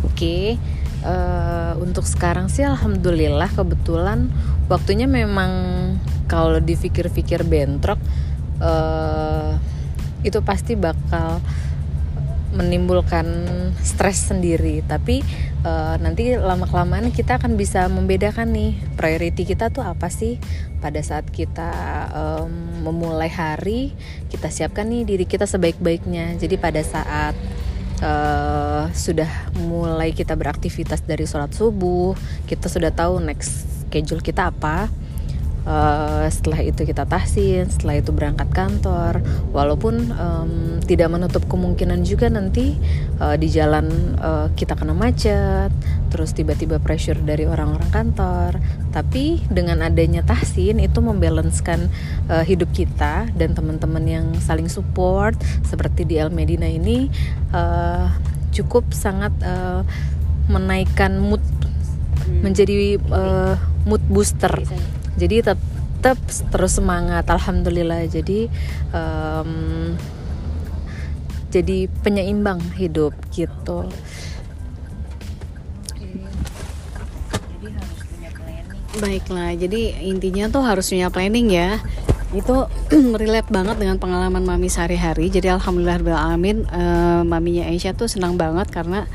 oke 0.00 0.16
okay. 0.16 0.56
uh, 1.04 1.76
untuk 1.76 2.08
sekarang 2.08 2.48
sih 2.48 2.64
alhamdulillah 2.64 3.52
kebetulan 3.52 4.32
waktunya 4.72 5.04
memang 5.04 5.52
kalau 6.32 6.64
dipikir-pikir 6.64 7.44
bentrok 7.44 8.00
uh, 8.64 9.60
itu 10.24 10.40
pasti 10.40 10.80
bakal 10.80 11.44
menimbulkan 12.54 13.26
stres 13.82 14.30
sendiri. 14.30 14.80
Tapi 14.86 15.20
uh, 15.66 15.98
nanti 15.98 16.38
lama 16.38 16.64
kelamaan 16.64 17.10
kita 17.10 17.36
akan 17.42 17.58
bisa 17.58 17.90
membedakan 17.90 18.54
nih 18.54 18.78
priority 18.94 19.44
kita 19.44 19.68
tuh 19.68 19.82
apa 19.82 20.08
sih? 20.08 20.38
Pada 20.80 21.00
saat 21.02 21.28
kita 21.28 21.70
um, 22.12 22.84
memulai 22.86 23.28
hari 23.28 23.92
kita 24.30 24.48
siapkan 24.48 24.88
nih 24.88 25.04
diri 25.04 25.26
kita 25.28 25.44
sebaik-baiknya. 25.44 26.38
Jadi 26.38 26.56
pada 26.56 26.80
saat 26.80 27.34
uh, 28.00 28.88
sudah 28.90 29.28
mulai 29.60 30.10
kita 30.16 30.34
beraktivitas 30.34 31.04
dari 31.04 31.28
sholat 31.28 31.52
subuh 31.54 32.16
kita 32.48 32.66
sudah 32.66 32.90
tahu 32.90 33.20
next 33.22 33.84
schedule 33.86 34.24
kita 34.24 34.50
apa 34.50 34.90
uh, 35.64 36.24
setelah 36.28 36.60
itu 36.64 36.84
kita 36.84 37.04
tahsin 37.08 37.68
setelah 37.68 38.00
itu 38.00 38.12
berangkat 38.12 38.48
kantor. 38.52 39.20
Walaupun 39.50 39.94
um, 40.14 40.52
tidak 40.84 41.12
menutup 41.12 41.44
kemungkinan 41.48 42.04
juga 42.04 42.28
nanti 42.28 42.76
uh, 43.20 43.36
di 43.36 43.48
jalan 43.50 44.16
uh, 44.20 44.48
kita 44.54 44.76
kena 44.76 44.92
macet 44.96 45.72
terus 46.12 46.30
tiba-tiba 46.30 46.78
pressure 46.78 47.18
dari 47.18 47.48
orang-orang 47.48 47.90
kantor. 47.90 48.50
Tapi 48.94 49.42
dengan 49.50 49.82
adanya 49.82 50.22
tahsin 50.22 50.78
itu 50.78 51.02
membalancekan 51.02 51.90
uh, 52.30 52.44
hidup 52.46 52.70
kita 52.70 53.26
dan 53.34 53.52
teman-teman 53.52 54.04
yang 54.06 54.26
saling 54.38 54.70
support 54.70 55.34
seperti 55.66 56.06
di 56.06 56.22
El 56.22 56.30
Medina 56.30 56.70
ini 56.70 57.10
uh, 57.50 58.06
cukup 58.54 58.94
sangat 58.94 59.34
uh, 59.42 59.82
menaikkan 60.46 61.18
mood 61.18 61.42
menjadi 62.44 62.96
uh, 63.10 63.58
mood 63.84 64.00
booster 64.08 64.52
jadi 65.14 65.54
tetap 65.54 66.18
terus 66.50 66.76
semangat 66.76 67.24
alhamdulillah. 67.30 68.04
Jadi 68.10 68.50
um, 68.92 69.94
jadi 71.48 71.86
penyeimbang 72.02 72.60
hidup 72.74 73.14
gitu. 73.32 73.88
Baiklah, 78.94 79.58
jadi 79.58 80.06
intinya 80.06 80.46
tuh 80.52 80.62
harus 80.62 80.86
punya 80.92 81.10
planning 81.10 81.50
ya. 81.50 81.82
Itu 82.34 82.66
relate 83.22 83.50
banget 83.50 83.78
dengan 83.78 83.98
pengalaman 83.98 84.42
mami 84.42 84.70
sehari-hari. 84.70 85.30
Jadi 85.30 85.50
alhamdulillah 85.50 85.98
alamin 86.14 86.66
uh, 86.70 87.22
maminya 87.26 87.70
Aisyah 87.70 87.94
tuh 87.94 88.06
senang 88.06 88.38
banget 88.38 88.70
karena 88.70 89.06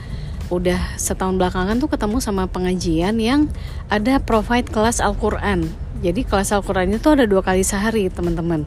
udah 0.50 0.98
setahun 0.98 1.38
belakangan 1.38 1.78
tuh 1.78 1.94
ketemu 1.94 2.18
sama 2.18 2.50
pengajian 2.50 3.22
yang 3.22 3.46
ada 3.94 4.18
provide 4.18 4.66
kelas 4.66 4.98
Al-Qur'an 4.98 5.70
jadi 6.00 6.22
kelas 6.24 6.56
Al-Quran 6.56 6.96
itu 6.96 7.08
ada 7.12 7.28
dua 7.28 7.44
kali 7.44 7.64
sehari 7.64 8.08
teman-teman. 8.08 8.64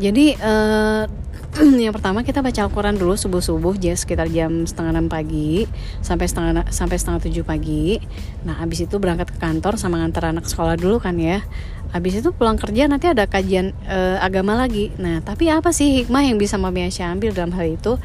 Jadi 0.00 0.36
uh, 0.40 1.04
yang 1.82 1.90
pertama 1.90 2.22
kita 2.22 2.40
baca 2.40 2.62
Al-Quran 2.62 2.94
dulu 2.96 3.18
subuh-subuh 3.18 3.74
ya 3.82 3.92
sekitar 3.98 4.30
jam 4.30 4.64
setengah 4.64 4.96
enam 4.96 5.06
pagi 5.10 5.66
sampai 6.00 6.26
setengah 6.30 6.70
sampai 6.70 6.96
setengah 6.96 7.20
tujuh 7.26 7.44
pagi. 7.44 7.98
Nah 8.46 8.62
habis 8.62 8.86
itu 8.86 8.96
berangkat 8.96 9.34
ke 9.34 9.38
kantor 9.38 9.76
sama 9.76 10.00
ngantar 10.00 10.30
anak 10.30 10.46
sekolah 10.48 10.78
dulu 10.78 11.02
kan 11.02 11.18
ya. 11.18 11.42
Habis 11.90 12.22
itu 12.22 12.30
pulang 12.30 12.54
kerja 12.54 12.86
nanti 12.86 13.10
ada 13.10 13.26
kajian 13.26 13.74
uh, 13.90 14.22
agama 14.22 14.54
lagi. 14.54 14.94
Nah 14.96 15.20
tapi 15.20 15.50
apa 15.50 15.74
sih 15.74 16.00
hikmah 16.00 16.22
yang 16.22 16.38
bisa 16.38 16.54
Mami 16.56 16.86
Aisyah 16.86 17.12
ambil 17.12 17.34
dalam 17.34 17.50
hal 17.52 17.66
itu? 17.66 17.98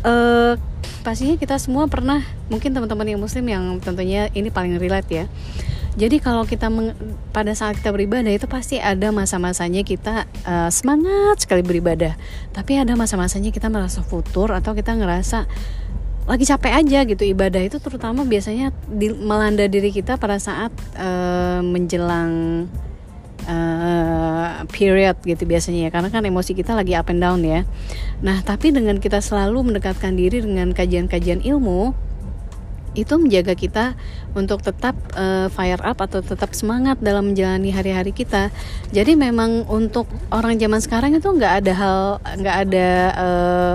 Uh, 0.00 0.56
pastinya 1.04 1.36
kita 1.36 1.60
semua 1.60 1.84
pernah 1.88 2.24
mungkin 2.48 2.72
teman-teman 2.72 3.04
yang 3.04 3.20
muslim 3.20 3.44
yang 3.44 3.80
tentunya 3.80 4.32
ini 4.32 4.48
paling 4.48 4.80
relate 4.80 5.08
ya 5.12 5.24
jadi 5.98 6.22
kalau 6.22 6.46
kita 6.46 6.70
meng, 6.70 6.94
pada 7.34 7.50
saat 7.50 7.78
kita 7.78 7.90
beribadah 7.90 8.30
itu 8.30 8.46
pasti 8.46 8.78
ada 8.78 9.10
masa-masanya 9.10 9.82
kita 9.82 10.30
uh, 10.46 10.70
semangat 10.70 11.42
sekali 11.42 11.66
beribadah, 11.66 12.14
tapi 12.54 12.78
ada 12.78 12.94
masa-masanya 12.94 13.50
kita 13.50 13.66
merasa 13.66 14.04
futur 14.06 14.54
atau 14.54 14.74
kita 14.74 14.94
ngerasa 14.94 15.50
lagi 16.30 16.46
capek 16.46 16.72
aja 16.78 17.02
gitu 17.10 17.26
ibadah 17.26 17.58
itu 17.58 17.82
terutama 17.82 18.22
biasanya 18.22 18.70
di, 18.86 19.10
melanda 19.10 19.66
diri 19.66 19.90
kita 19.90 20.14
pada 20.14 20.38
saat 20.38 20.70
uh, 20.94 21.58
menjelang 21.58 22.68
uh, 23.50 24.62
period 24.70 25.18
gitu 25.26 25.42
biasanya 25.42 25.88
ya 25.88 25.90
karena 25.90 26.06
kan 26.12 26.22
emosi 26.22 26.54
kita 26.54 26.78
lagi 26.78 26.94
up 26.94 27.10
and 27.10 27.18
down 27.18 27.42
ya. 27.42 27.66
Nah 28.22 28.46
tapi 28.46 28.70
dengan 28.70 29.02
kita 29.02 29.18
selalu 29.18 29.74
mendekatkan 29.74 30.14
diri 30.14 30.38
dengan 30.38 30.70
kajian-kajian 30.70 31.42
ilmu 31.42 32.09
itu 32.98 33.14
menjaga 33.16 33.54
kita 33.54 33.94
untuk 34.34 34.62
tetap 34.66 34.98
uh, 35.14 35.46
fire 35.50 35.80
up 35.82 35.98
atau 36.02 36.22
tetap 36.22 36.50
semangat 36.54 36.98
dalam 36.98 37.32
menjalani 37.32 37.70
hari-hari 37.70 38.10
kita. 38.10 38.50
Jadi 38.90 39.14
memang 39.14 39.66
untuk 39.70 40.10
orang 40.34 40.58
zaman 40.58 40.80
sekarang 40.82 41.14
itu 41.14 41.26
nggak 41.30 41.54
ada 41.64 41.72
hal 41.74 42.00
nggak 42.22 42.56
ada 42.66 42.88
uh, 43.14 43.74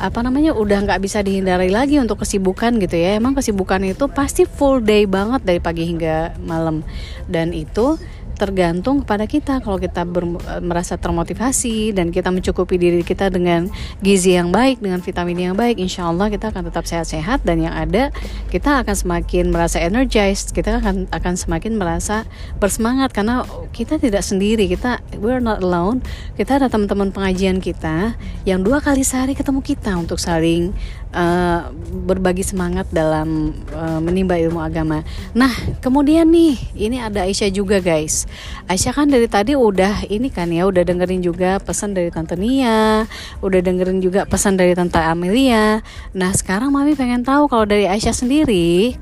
apa 0.00 0.24
namanya 0.24 0.56
udah 0.56 0.80
nggak 0.88 1.00
bisa 1.04 1.20
dihindari 1.20 1.68
lagi 1.68 2.00
untuk 2.00 2.24
kesibukan 2.24 2.76
gitu 2.80 2.96
ya. 2.96 3.16
Emang 3.16 3.36
kesibukan 3.36 3.80
itu 3.84 4.08
pasti 4.12 4.44
full 4.44 4.80
day 4.80 5.04
banget 5.04 5.44
dari 5.44 5.60
pagi 5.60 5.88
hingga 5.88 6.36
malam 6.44 6.84
dan 7.28 7.52
itu 7.52 8.00
tergantung 8.40 9.04
kepada 9.04 9.28
kita. 9.28 9.60
Kalau 9.60 9.76
kita 9.76 10.08
ber, 10.08 10.24
merasa 10.64 10.96
termotivasi 10.96 11.92
dan 11.92 12.08
kita 12.08 12.32
mencukupi 12.32 12.80
diri 12.80 13.04
kita 13.04 13.28
dengan 13.28 13.68
gizi 14.00 14.32
yang 14.40 14.48
baik 14.48 14.80
dengan 14.80 15.04
vitamin 15.04 15.52
yang 15.52 15.56
baik 15.56 15.76
insya 15.76 16.08
Allah 16.08 16.32
kita 16.32 16.48
akan 16.48 16.72
tetap 16.72 16.88
sehat-sehat 16.88 17.44
dan 17.44 17.60
yang 17.60 17.76
ada 17.76 18.08
kita 18.48 18.80
akan 18.80 18.96
semakin 18.96 19.52
merasa 19.52 19.76
energized. 19.76 20.56
Kita 20.56 20.80
akan 20.80 21.12
akan 21.12 21.34
semakin 21.36 21.76
merasa 21.76 22.24
bersemangat 22.56 23.12
karena 23.12 23.44
kita 23.76 24.00
tidak 24.00 24.24
sendiri. 24.24 24.64
Kita 24.72 25.04
we're 25.20 25.44
not 25.44 25.60
alone. 25.60 26.00
Kita 26.40 26.56
ada 26.56 26.72
teman-teman 26.72 27.12
pengajian 27.12 27.60
kita 27.60 28.16
yang 28.48 28.64
dua 28.64 28.80
kali 28.80 29.04
sehari 29.04 29.36
ketemu 29.36 29.60
kita 29.60 29.92
untuk 30.00 30.16
saling 30.16 30.72
uh, 31.14 31.70
berbagi 32.06 32.42
semangat 32.42 32.88
dalam 32.90 33.54
uh, 33.74 34.00
menimba 34.02 34.38
ilmu 34.38 34.58
agama. 34.62 35.02
Nah, 35.34 35.50
kemudian 35.82 36.26
nih, 36.30 36.58
ini 36.74 36.96
ada 37.02 37.26
Aisyah 37.26 37.50
juga 37.50 37.78
guys. 37.82 38.26
Aisyah 38.70 38.92
kan 38.94 39.06
dari 39.10 39.26
tadi 39.26 39.54
udah 39.54 40.06
ini 40.10 40.30
kan 40.30 40.50
ya, 40.50 40.66
udah 40.66 40.82
dengerin 40.82 41.22
juga 41.22 41.58
pesan 41.62 41.94
dari 41.94 42.10
Tante 42.10 42.34
Nia, 42.38 43.06
udah 43.42 43.60
dengerin 43.60 44.00
juga 44.02 44.26
pesan 44.26 44.58
dari 44.58 44.74
Tante 44.74 44.98
Amelia. 44.98 45.82
Nah, 46.14 46.30
sekarang 46.34 46.70
Mami 46.70 46.94
pengen 46.94 47.26
tahu 47.26 47.50
kalau 47.50 47.66
dari 47.66 47.86
Aisyah 47.90 48.14
sendiri, 48.14 48.94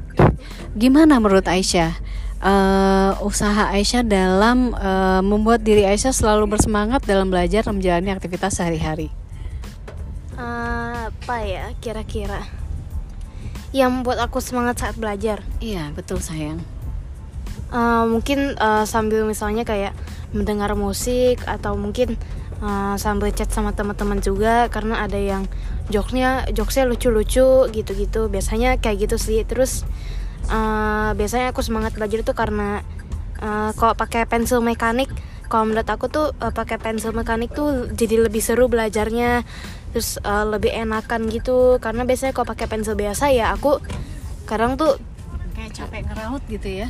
gimana 0.77 1.21
menurut 1.21 1.45
Aisyah? 1.45 1.93
Uh, 2.38 3.19
usaha 3.27 3.67
Aisyah 3.75 4.07
dalam 4.07 4.71
uh, 4.79 5.19
membuat 5.27 5.59
diri 5.67 5.83
Aisyah 5.83 6.15
selalu 6.15 6.55
bersemangat 6.55 7.03
dalam 7.03 7.35
belajar 7.35 7.67
menjalani 7.67 8.15
aktivitas 8.15 8.62
sehari-hari 8.62 9.11
uh, 10.38 11.11
apa 11.11 11.37
ya 11.45 11.75
kira-kira? 11.83 12.47
Yang 13.75 13.90
membuat 14.00 14.25
aku 14.25 14.40
semangat 14.40 14.80
saat 14.80 14.97
belajar. 14.97 15.45
Iya, 15.61 15.92
betul 15.92 16.25
sayang. 16.25 16.64
Eh, 17.68 18.04
mungkin 18.09 18.57
eh, 18.57 18.85
sambil 18.88 19.28
misalnya 19.28 19.61
kayak 19.68 19.92
mendengar 20.33 20.73
musik 20.73 21.45
atau 21.45 21.76
mungkin 21.76 22.16
eh, 22.64 22.95
sambil 22.97 23.28
chat 23.37 23.52
sama 23.52 23.76
teman-teman 23.76 24.25
juga 24.25 24.73
karena 24.73 25.04
ada 25.04 25.21
yang 25.21 25.45
jokesnya 25.92 26.49
jokesnya 26.49 26.88
lucu-lucu 26.88 27.68
gitu-gitu. 27.68 28.33
Biasanya 28.33 28.80
kayak 28.80 29.04
gitu 29.09 29.16
sih. 29.21 29.45
Terus 29.45 29.85
eh, 30.49 31.11
biasanya 31.12 31.52
aku 31.52 31.61
semangat 31.61 31.92
belajar 31.92 32.25
tuh 32.25 32.33
karena 32.33 32.80
eh, 33.37 33.71
kalau 33.76 33.92
pakai 33.92 34.25
pensil 34.25 34.64
mekanik 34.64 35.12
kalau 35.49 35.64
menurut 35.64 35.88
aku 35.88 36.12
tuh 36.12 36.37
pakai 36.37 36.76
pensil 36.76 37.16
mekanik 37.16 37.49
tuh 37.57 37.88
jadi 37.97 38.28
lebih 38.28 38.45
seru 38.45 38.68
belajarnya 38.68 39.49
terus 39.92 40.21
eh, 40.21 40.45
lebih 40.47 40.73
enakan 40.73 41.28
gitu. 41.33 41.80
Karena 41.83 42.04
biasanya 42.04 42.33
kalau 42.37 42.49
pakai 42.52 42.66
pensil 42.68 42.95
biasa 42.95 43.33
ya 43.33 43.52
aku 43.54 43.80
kadang 44.49 44.76
tuh 44.80 44.97
Kayak 45.59 45.75
capek 45.75 46.02
ngeraut 46.07 46.42
gitu 46.47 46.68
ya. 46.71 46.88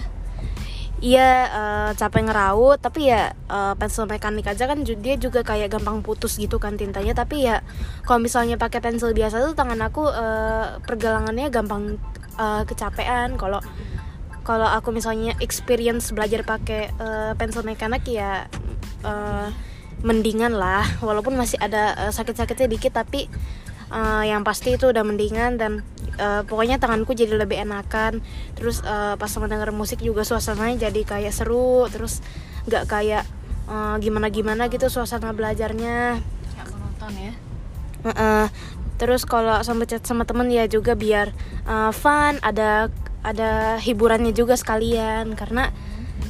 Iya 0.99 1.31
eh, 1.47 1.91
capek 1.97 2.23
ngeraut 2.27 2.79
tapi 2.83 3.09
ya 3.09 3.33
eh, 3.33 3.75
pensil 3.81 4.05
mekanik 4.05 4.45
aja 4.45 4.69
kan 4.69 4.85
dia 4.85 5.15
juga 5.17 5.41
kayak 5.41 5.73
gampang 5.73 6.05
putus 6.05 6.37
gitu 6.37 6.61
kan 6.61 6.77
tintanya. 6.77 7.17
Tapi 7.17 7.49
ya 7.49 7.65
kalau 8.05 8.21
misalnya 8.21 8.61
pakai 8.61 8.85
pensil 8.85 9.17
biasa 9.17 9.41
tuh 9.41 9.57
tangan 9.57 9.81
aku 9.89 10.05
eh, 10.11 10.83
pergelangannya 10.85 11.49
gampang 11.49 11.97
eh, 12.37 12.63
kecapean. 12.69 13.41
Kalau 13.41 13.65
kalau 14.45 14.69
aku 14.69 14.93
misalnya 14.93 15.33
experience 15.41 16.13
belajar 16.13 16.45
pakai 16.45 16.93
eh, 16.93 17.33
pensil 17.41 17.65
mekanik 17.65 18.05
ya 18.05 18.45
eh, 19.07 19.49
mendingan 20.03 20.55
lah. 20.55 20.87
Walaupun 21.03 21.35
masih 21.35 21.59
ada 21.59 22.09
eh, 22.09 22.13
sakit-sakitnya 22.15 22.69
dikit 22.71 22.93
tapi 22.95 23.27
eh, 23.91 24.25
yang 24.29 24.47
pasti 24.47 24.75
itu 24.79 24.91
udah 24.91 25.03
mendingan 25.03 25.59
dan 25.59 25.73
eh, 26.19 26.43
pokoknya 26.47 26.79
tanganku 26.79 27.15
jadi 27.15 27.35
lebih 27.35 27.59
enakan. 27.63 28.23
Terus 28.55 28.83
eh, 28.87 29.15
pas 29.19 29.33
mendengar 29.39 29.71
musik 29.75 30.03
juga 30.03 30.23
suasananya 30.23 30.91
jadi 30.91 31.01
kayak 31.03 31.35
seru. 31.35 31.87
Terus 31.91 32.23
nggak 32.69 32.85
kayak 32.87 33.25
eh, 33.71 33.97
gimana-gimana 34.03 34.71
gitu 34.71 34.87
suasana 34.91 35.35
belajarnya. 35.35 36.21
Kayak 36.55 36.67
menonton 36.75 37.13
ya. 37.19 37.33
Heeh. 37.99 38.47
terus 38.99 39.23
kalau 39.23 39.63
sama 39.63 39.87
chat 39.87 40.03
sama 40.03 40.27
temen 40.27 40.51
ya 40.51 40.67
juga 40.67 40.99
biar 40.99 41.31
eh, 41.71 41.93
fun 41.95 42.35
ada 42.43 42.91
ada 43.23 43.79
hiburannya 43.83 44.31
juga 44.35 44.55
sekalian. 44.55 45.35
Karena 45.35 45.71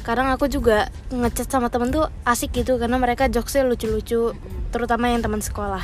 kadang 0.01 0.31
aku 0.31 0.49
juga 0.49 0.89
ngechat 1.13 1.49
sama 1.49 1.67
temen 1.69 1.93
tuh 1.93 2.07
asik 2.25 2.63
gitu 2.63 2.79
karena 2.81 2.97
mereka 2.97 3.27
jokesnya 3.29 3.67
lucu-lucu 3.67 4.33
terutama 4.69 5.11
yang 5.11 5.21
teman 5.21 5.41
sekolah 5.41 5.83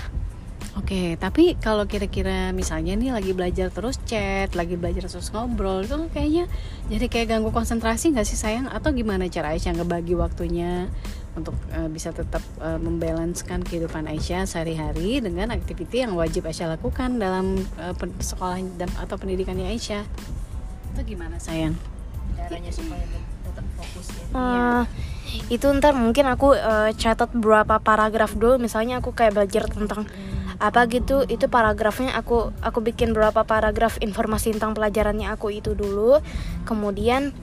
Oke, 0.76 1.16
tapi 1.16 1.56
kalau 1.64 1.88
kira-kira 1.88 2.52
misalnya 2.52 3.00
nih 3.00 3.16
lagi 3.16 3.32
belajar 3.32 3.72
terus 3.72 3.96
chat, 4.04 4.52
lagi 4.60 4.76
belajar 4.76 5.08
terus 5.08 5.32
ngobrol, 5.32 5.88
itu 5.88 5.96
kayaknya 6.12 6.52
jadi 6.92 7.08
kayak 7.08 7.28
ganggu 7.32 7.56
konsentrasi 7.56 8.12
nggak 8.12 8.28
sih 8.28 8.36
sayang? 8.36 8.68
Atau 8.68 8.92
gimana 8.92 9.32
cara 9.32 9.56
Aisyah 9.56 9.72
ngebagi 9.72 10.20
waktunya 10.20 10.92
untuk 11.32 11.56
eh, 11.72 11.88
bisa 11.88 12.12
tetap 12.12 12.44
uh, 12.60 12.76
membalanskan 12.76 13.64
kehidupan 13.64 14.04
Aisyah 14.04 14.44
sehari-hari 14.52 15.24
dengan 15.24 15.56
aktiviti 15.56 16.04
yang 16.04 16.12
wajib 16.12 16.44
Aisyah 16.44 16.76
lakukan 16.76 17.24
dalam 17.24 17.56
eh, 17.80 17.96
pen- 17.96 18.20
sekolah 18.20 18.60
dan 18.76 18.92
atau 19.00 19.16
pendidikannya 19.16 19.72
Aisyah? 19.72 20.04
Itu 20.92 21.02
gimana 21.08 21.40
sayang? 21.40 21.80
caranya 22.36 22.72
supaya 22.72 23.06
tetap 23.86 23.94
fokus 23.94 24.08
ya. 24.10 24.26
Eh, 24.36 24.84
itu 25.54 25.68
ntar 25.78 25.94
mungkin 25.94 26.26
aku 26.26 26.58
eh, 26.58 26.92
catat 26.98 27.30
beberapa 27.34 27.78
paragraf 27.78 28.34
dulu. 28.34 28.58
Misalnya 28.58 29.00
aku 29.00 29.14
kayak 29.14 29.38
belajar 29.38 29.70
tentang 29.70 30.10
apa 30.56 30.88
gitu 30.88 31.28
itu 31.28 31.52
paragrafnya 31.52 32.16
aku 32.16 32.56
aku 32.64 32.80
bikin 32.80 33.12
beberapa 33.12 33.44
paragraf 33.44 34.00
informasi 34.00 34.56
tentang 34.56 34.74
pelajarannya 34.74 35.30
aku 35.30 35.52
itu 35.54 35.76
dulu. 35.78 36.20
Kemudian 36.64 37.36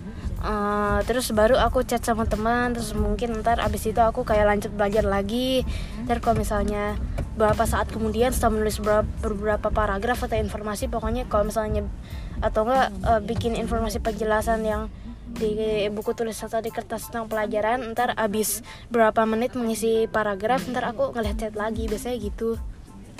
eh, 0.42 0.98
terus 1.06 1.30
baru 1.30 1.60
aku 1.60 1.84
chat 1.86 2.02
sama 2.02 2.26
teman 2.26 2.74
terus 2.74 2.96
mungkin 2.96 3.44
ntar 3.44 3.62
abis 3.62 3.92
itu 3.92 4.00
aku 4.00 4.24
kayak 4.24 4.48
lanjut 4.48 4.72
belajar 4.74 5.04
lagi. 5.04 5.62
Ntar 6.08 6.24
kalau 6.24 6.40
misalnya 6.40 6.96
beberapa 7.32 7.64
saat 7.64 7.88
kemudian 7.88 8.28
setelah 8.28 8.60
menulis 8.60 8.76
beberapa, 8.82 9.08
beberapa 9.24 9.68
paragraf 9.72 10.20
atau 10.28 10.36
informasi 10.36 10.92
pokoknya 10.92 11.24
kalau 11.32 11.48
misalnya 11.48 11.88
atau 12.42 12.66
enggak 12.66 12.88
eh, 13.06 13.20
bikin 13.24 13.54
informasi 13.54 14.02
penjelasan 14.02 14.64
yang 14.66 14.82
di 15.42 15.90
buku 15.90 16.14
tulis 16.14 16.38
atau 16.38 16.62
di 16.62 16.70
kertas 16.70 17.10
tentang 17.10 17.26
pelajaran 17.26 17.82
ntar 17.90 18.14
abis 18.14 18.62
berapa 18.94 19.26
menit 19.26 19.58
mengisi 19.58 20.06
paragraf 20.06 20.70
ntar 20.70 20.86
aku 20.86 21.10
ngeliat 21.10 21.34
chat 21.42 21.54
lagi 21.58 21.90
biasanya 21.90 22.18
gitu. 22.22 22.54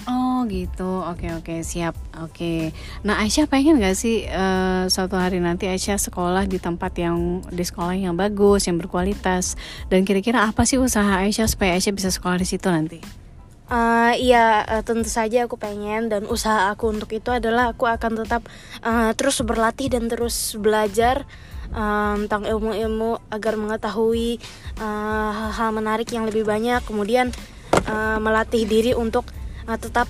Oh 0.03 0.43
gitu, 0.51 1.07
oke 1.07 1.31
oke. 1.39 1.63
Siap, 1.63 1.95
oke. 2.27 2.75
Nah 3.07 3.23
Aisyah 3.23 3.47
pengen 3.47 3.79
gak 3.79 3.95
sih 3.95 4.27
eh, 4.27 4.85
suatu 4.91 5.15
hari 5.15 5.39
nanti 5.39 5.71
Aisyah 5.71 5.95
sekolah 5.95 6.51
di 6.51 6.59
tempat 6.59 6.91
yang 6.99 7.39
di 7.47 7.63
sekolah 7.63 7.95
yang 7.95 8.19
bagus, 8.19 8.67
yang 8.67 8.83
berkualitas, 8.83 9.55
dan 9.87 10.03
kira-kira 10.03 10.51
apa 10.51 10.67
sih 10.67 10.83
usaha 10.83 11.23
Aisyah 11.23 11.47
supaya 11.47 11.79
Aisyah 11.79 11.95
bisa 11.95 12.11
sekolah 12.11 12.35
di 12.35 12.47
situ 12.51 12.67
nanti? 12.67 12.99
Eh, 13.73 14.15
iya 14.21 14.67
eh, 14.69 14.83
tentu 14.83 15.07
saja 15.07 15.47
aku 15.47 15.57
pengen. 15.57 16.11
Dan 16.11 16.27
usaha 16.27 16.69
aku 16.75 16.93
untuk 16.93 17.09
itu 17.15 17.31
adalah 17.31 17.73
aku 17.73 17.87
akan 17.87 18.27
tetap 18.27 18.43
eh, 18.85 19.11
terus 19.15 19.39
berlatih 19.47 19.87
dan 19.87 20.11
terus 20.11 20.59
belajar 20.59 21.25
eh, 21.73 22.15
tentang 22.25 22.45
ilmu-ilmu 22.47 23.33
agar 23.33 23.57
mengetahui 23.57 24.39
eh, 24.79 25.31
hal-hal 25.33 25.71
menarik 25.73 26.09
yang 26.13 26.29
lebih 26.29 26.45
banyak. 26.45 26.85
Kemudian 26.85 27.33
eh, 27.73 28.19
melatih 28.21 28.65
diri 28.69 28.93
untuk 28.93 29.29
eh, 29.67 29.79
tetap 29.81 30.07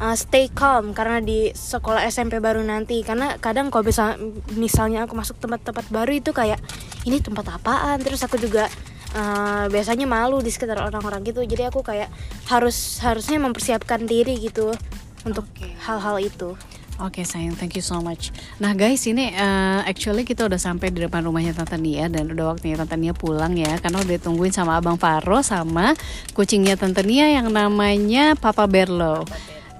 eh, 0.00 0.16
stay 0.16 0.52
calm 0.52 0.92
karena 0.92 1.18
di 1.24 1.50
sekolah 1.50 2.04
SMP 2.08 2.38
baru 2.38 2.60
nanti. 2.62 3.00
Karena 3.02 3.36
kadang 3.40 3.72
kalau 3.72 3.84
bisa 3.84 4.16
misalnya 4.54 5.08
aku 5.08 5.16
masuk 5.16 5.40
tempat-tempat 5.40 5.88
baru 5.88 6.12
itu 6.16 6.30
kayak 6.30 6.60
ini 7.08 7.18
tempat 7.18 7.60
apaan? 7.60 7.98
Terus 8.04 8.20
aku 8.22 8.36
juga 8.36 8.68
eh, 9.16 9.64
biasanya 9.72 10.06
malu 10.06 10.38
di 10.44 10.52
sekitar 10.52 10.78
orang-orang 10.78 11.24
gitu. 11.24 11.42
Jadi 11.42 11.66
aku 11.66 11.80
kayak 11.80 12.12
harus 12.48 13.00
harusnya 13.00 13.40
mempersiapkan 13.40 14.04
diri 14.04 14.36
gitu 14.38 14.72
untuk 15.24 15.44
Oke. 15.52 15.68
hal-hal 15.84 16.16
itu 16.20 16.56
Oke 17.00 17.24
sayang, 17.24 17.56
thank 17.56 17.72
you 17.72 17.80
so 17.80 17.96
much. 18.04 18.28
Nah 18.60 18.76
guys, 18.76 19.08
ini 19.08 19.32
eh, 19.32 19.80
actually 19.88 20.28
kita 20.28 20.44
udah 20.44 20.60
sampai 20.60 20.92
di 20.92 21.00
depan 21.00 21.24
rumahnya 21.24 21.56
Tante 21.56 21.80
Nia 21.80 22.12
dan 22.12 22.28
udah 22.28 22.52
waktunya 22.52 22.76
Tante 22.76 23.00
Nia 23.00 23.16
pulang 23.16 23.56
ya, 23.56 23.80
karena 23.80 24.04
udah 24.04 24.20
ditungguin 24.20 24.52
sama 24.52 24.76
Abang 24.76 25.00
Faro 25.00 25.40
sama 25.40 25.96
kucingnya 26.36 26.76
Tante 26.76 27.00
Nia 27.00 27.32
yang 27.32 27.48
namanya 27.48 28.36
Papa 28.36 28.68
Berlo. 28.68 29.24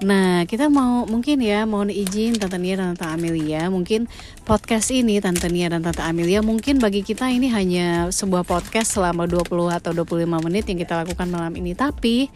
Nah, 0.01 0.49
kita 0.49 0.65
mau 0.65 1.05
mungkin 1.05 1.45
ya 1.45 1.69
mohon 1.69 1.93
izin 1.93 2.41
Tante 2.41 2.57
Nia 2.57 2.73
dan 2.73 2.97
Tante 2.97 3.05
Amelia, 3.05 3.69
mungkin 3.69 4.09
podcast 4.41 4.89
ini 4.89 5.21
Tante 5.21 5.45
Nia 5.45 5.69
dan 5.69 5.85
Tante 5.85 6.01
Amelia 6.01 6.41
mungkin 6.41 6.81
bagi 6.81 7.05
kita 7.05 7.29
ini 7.29 7.53
hanya 7.53 8.09
sebuah 8.09 8.49
podcast 8.49 8.97
selama 8.97 9.29
20 9.29 9.45
atau 9.69 9.93
25 9.93 10.25
menit 10.41 10.65
yang 10.65 10.81
kita 10.81 11.05
lakukan 11.05 11.29
malam 11.29 11.53
ini, 11.53 11.77
tapi 11.77 12.33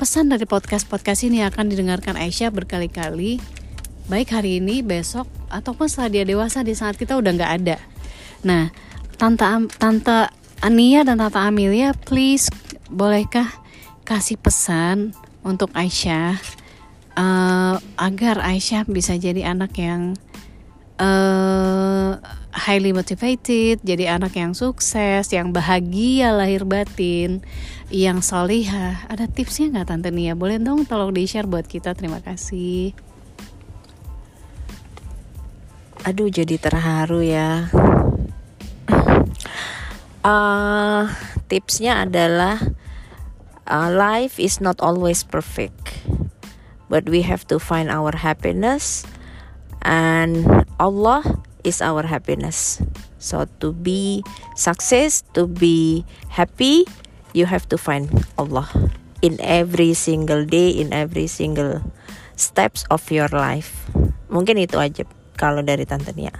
pesan 0.00 0.32
dari 0.32 0.48
podcast-podcast 0.48 1.28
ini 1.28 1.44
akan 1.44 1.68
didengarkan 1.68 2.16
Aisyah 2.16 2.48
berkali-kali 2.48 3.40
baik 4.06 4.34
hari 4.34 4.62
ini, 4.62 4.82
besok, 4.82 5.26
ataupun 5.50 5.90
setelah 5.90 6.10
dia 6.10 6.24
dewasa 6.26 6.62
di 6.62 6.74
saat 6.74 6.94
kita 6.94 7.18
udah 7.18 7.30
nggak 7.34 7.52
ada. 7.62 7.76
Nah, 8.46 8.70
tante 9.18 9.44
tante 9.78 10.30
Ania 10.62 11.02
dan 11.02 11.18
tante 11.18 11.38
Amelia, 11.38 11.92
please 11.94 12.46
bolehkah 12.86 13.50
kasih 14.06 14.38
pesan 14.38 15.10
untuk 15.42 15.74
Aisyah 15.74 16.38
eh, 17.18 17.76
agar 17.98 18.36
Aisyah 18.38 18.86
bisa 18.86 19.18
jadi 19.18 19.50
anak 19.50 19.74
yang 19.78 20.14
eh 20.96 22.14
highly 22.56 22.96
motivated, 22.96 23.84
jadi 23.84 24.16
anak 24.16 24.32
yang 24.32 24.56
sukses, 24.56 25.28
yang 25.28 25.52
bahagia 25.52 26.32
lahir 26.32 26.64
batin, 26.64 27.44
yang 27.92 28.24
solihah. 28.24 29.04
Ada 29.12 29.28
tipsnya 29.28 29.76
nggak 29.76 29.86
Tante 29.92 30.08
Nia? 30.08 30.32
Boleh 30.32 30.56
dong 30.56 30.88
tolong 30.88 31.12
di 31.12 31.28
share 31.28 31.44
buat 31.44 31.68
kita. 31.68 31.92
Terima 31.92 32.24
kasih. 32.24 33.05
Aduh 36.06 36.30
jadi 36.30 36.54
terharu 36.54 37.18
ya. 37.18 37.66
Eh, 40.26 41.02
tipsnya 41.50 42.02
adalah 42.02 42.58
uh, 43.66 43.90
life 43.90 44.38
is 44.42 44.62
not 44.62 44.78
always 44.82 45.26
perfect, 45.26 46.02
but 46.86 47.06
we 47.06 47.26
have 47.26 47.42
to 47.46 47.58
find 47.58 47.90
our 47.90 48.14
happiness, 48.14 49.06
and 49.86 50.46
Allah 50.82 51.22
is 51.62 51.82
our 51.82 52.06
happiness. 52.06 52.82
So 53.22 53.50
to 53.62 53.74
be 53.74 54.26
success, 54.54 55.26
to 55.34 55.50
be 55.50 56.06
happy, 56.30 56.86
you 57.34 57.46
have 57.46 57.66
to 57.70 57.78
find 57.78 58.10
Allah 58.38 58.70
in 59.22 59.38
every 59.42 59.94
single 59.94 60.46
day, 60.46 60.70
in 60.70 60.94
every 60.94 61.26
single 61.26 61.82
steps 62.38 62.82
of 62.94 63.02
your 63.14 63.30
life. 63.30 63.86
Mungkin 64.26 64.58
itu 64.58 64.74
aja 64.78 65.06
kalau 65.36 65.60
dari 65.60 65.84
Tante 65.84 66.16
Nia. 66.16 66.32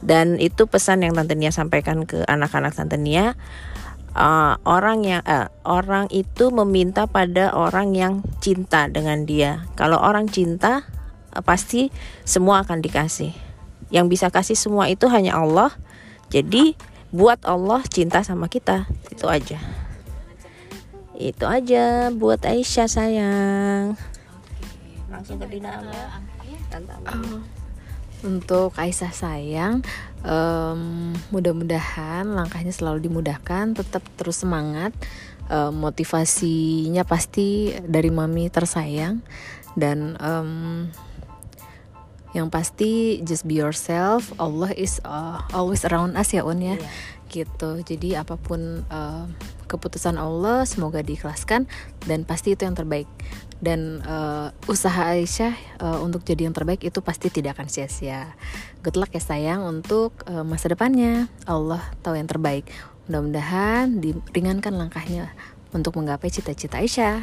Dan 0.00 0.40
itu 0.40 0.64
pesan 0.64 1.04
yang 1.04 1.12
Tante 1.12 1.36
Nia 1.36 1.52
sampaikan 1.52 2.08
ke 2.08 2.24
anak-anak 2.24 2.72
Tante 2.72 2.96
Nia. 2.96 3.36
Uh, 4.10 4.58
orang 4.66 5.06
yang 5.06 5.22
eh, 5.22 5.46
orang 5.62 6.10
itu 6.10 6.50
meminta 6.50 7.06
pada 7.06 7.54
orang 7.54 7.94
yang 7.94 8.26
cinta 8.42 8.90
dengan 8.90 9.22
dia. 9.22 9.70
Kalau 9.78 10.02
orang 10.02 10.26
cinta, 10.26 10.82
eh, 11.30 11.44
pasti 11.44 11.94
semua 12.26 12.66
akan 12.66 12.82
dikasih. 12.82 13.30
Yang 13.94 14.06
bisa 14.18 14.26
kasih 14.32 14.58
semua 14.58 14.90
itu 14.90 15.06
hanya 15.06 15.38
Allah. 15.38 15.70
Jadi 16.32 16.74
buat 17.14 17.38
Allah 17.46 17.86
cinta 17.86 18.26
sama 18.26 18.50
kita. 18.50 18.90
Itu 19.12 19.30
aja. 19.30 19.62
Itu 21.14 21.44
aja 21.44 22.08
buat 22.10 22.40
Aisyah 22.42 22.88
sayang. 22.88 23.94
Langsung 25.12 25.36
ke 25.36 25.46
Dina 25.52 25.76
Amel. 25.76 26.08
Tante 26.72 26.94
Amel. 27.04 27.59
Untuk 28.20 28.76
Aisyah 28.76 29.12
sayang, 29.16 29.74
em, 30.20 30.80
mudah-mudahan 31.32 32.28
langkahnya 32.28 32.72
selalu 32.72 33.08
dimudahkan, 33.08 33.72
tetap 33.72 34.04
terus 34.20 34.44
semangat. 34.44 34.92
Em, 35.48 35.72
motivasinya 35.72 37.02
pasti 37.08 37.72
dari 37.82 38.12
mami 38.12 38.52
tersayang 38.52 39.24
dan 39.74 40.20
em, 40.20 40.50
yang 42.36 42.52
pasti 42.52 43.18
just 43.26 43.48
be 43.48 43.58
yourself. 43.58 44.30
Allah 44.38 44.70
is 44.78 45.02
uh, 45.02 45.42
always 45.50 45.82
around 45.82 46.14
us 46.14 46.30
ya 46.30 46.46
Un 46.46 46.62
ya. 46.62 46.76
Iya. 46.78 46.88
Gitu. 47.30 47.70
Jadi 47.82 48.14
apa 48.14 48.36
pun 48.36 48.84
em, 48.86 49.24
keputusan 49.70 50.18
Allah 50.18 50.66
semoga 50.66 50.98
diikhlaskan 51.06 51.70
dan 52.10 52.26
pasti 52.26 52.58
itu 52.58 52.66
yang 52.66 52.74
terbaik. 52.74 53.06
Dan 53.62 54.02
eh, 54.02 54.48
usaha 54.66 55.14
Aisyah 55.14 55.54
eh, 55.78 55.98
untuk 56.02 56.26
jadi 56.26 56.50
yang 56.50 56.56
terbaik 56.56 56.82
itu 56.82 56.98
pasti 56.98 57.30
tidak 57.30 57.54
akan 57.54 57.70
sia-sia. 57.70 58.34
Good 58.82 58.98
luck 58.98 59.14
ya 59.14 59.22
sayang 59.22 59.62
untuk 59.62 60.26
eh, 60.26 60.42
masa 60.42 60.66
depannya. 60.72 61.30
Allah 61.46 61.80
tahu 62.02 62.18
yang 62.18 62.26
terbaik. 62.26 62.66
Mudah-mudahan 63.06 64.02
diringankan 64.02 64.74
langkahnya 64.74 65.30
untuk 65.70 65.94
menggapai 65.94 66.34
cita-cita 66.34 66.82
Aisyah. 66.82 67.22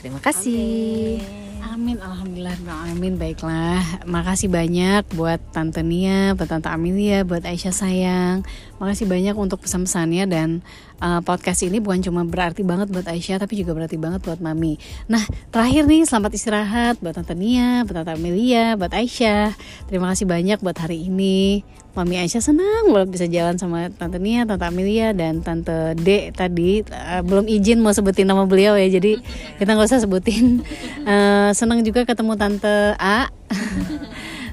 Terima 0.00 0.18
kasih. 0.18 1.20
Amin, 1.62 1.96
alhamdulillah, 2.02 2.58
amin. 2.90 3.16
Baiklah, 3.16 4.04
makasih 4.04 4.50
banyak 4.50 5.06
buat 5.14 5.40
Tante 5.54 5.80
Nia, 5.80 6.34
buat 6.34 6.50
Tante 6.50 6.68
Amelia, 6.68 7.24
buat 7.24 7.40
Aisyah 7.46 7.72
sayang. 7.72 8.36
Makasih 8.82 9.06
banyak 9.08 9.32
untuk 9.38 9.62
pesan-pesannya 9.62 10.26
dan 10.28 10.66
uh, 11.02 11.20
podcast 11.26 11.66
ini 11.66 11.82
bukan 11.82 11.98
cuma 11.98 12.22
berarti 12.22 12.62
banget 12.62 12.88
buat 12.94 13.04
Aisyah, 13.04 13.42
tapi 13.42 13.58
juga 13.58 13.74
berarti 13.74 13.98
banget 13.98 14.22
buat 14.22 14.38
Mami. 14.38 14.78
Nah, 15.10 15.26
terakhir 15.50 15.90
nih, 15.90 16.06
selamat 16.06 16.32
istirahat 16.38 16.94
buat 17.02 17.18
Tante 17.18 17.34
Nia, 17.34 17.82
buat 17.82 17.98
Tante 17.98 18.14
Amelia, 18.14 18.78
buat 18.78 18.94
Aisyah. 18.94 19.58
Terima 19.90 20.14
kasih 20.14 20.30
banyak 20.30 20.62
buat 20.62 20.78
hari 20.78 21.10
ini. 21.10 21.66
Mami 21.92 22.16
Aisyah 22.16 22.40
senang 22.40 22.88
banget 22.88 23.08
bisa 23.12 23.26
jalan 23.28 23.60
sama 23.60 23.92
Tante 23.92 24.16
Nia, 24.16 24.48
Tante 24.48 24.64
Amelia, 24.64 25.12
dan 25.12 25.42
Tante 25.42 25.98
D 25.98 26.30
tadi 26.32 26.86
Uh, 26.92 27.20
belum 27.24 27.50
izin 27.50 27.82
mau 27.82 27.90
sebutin 27.90 28.24
nama 28.24 28.46
beliau 28.46 28.78
ya, 28.78 28.86
jadi 28.88 29.18
kita 29.58 29.70
nggak 29.74 29.88
usah 29.90 30.00
sebutin. 30.00 30.62
Uh, 31.02 31.50
senang 31.52 31.82
juga 31.84 32.06
ketemu 32.06 32.38
Tante 32.38 32.96
A, 32.96 33.28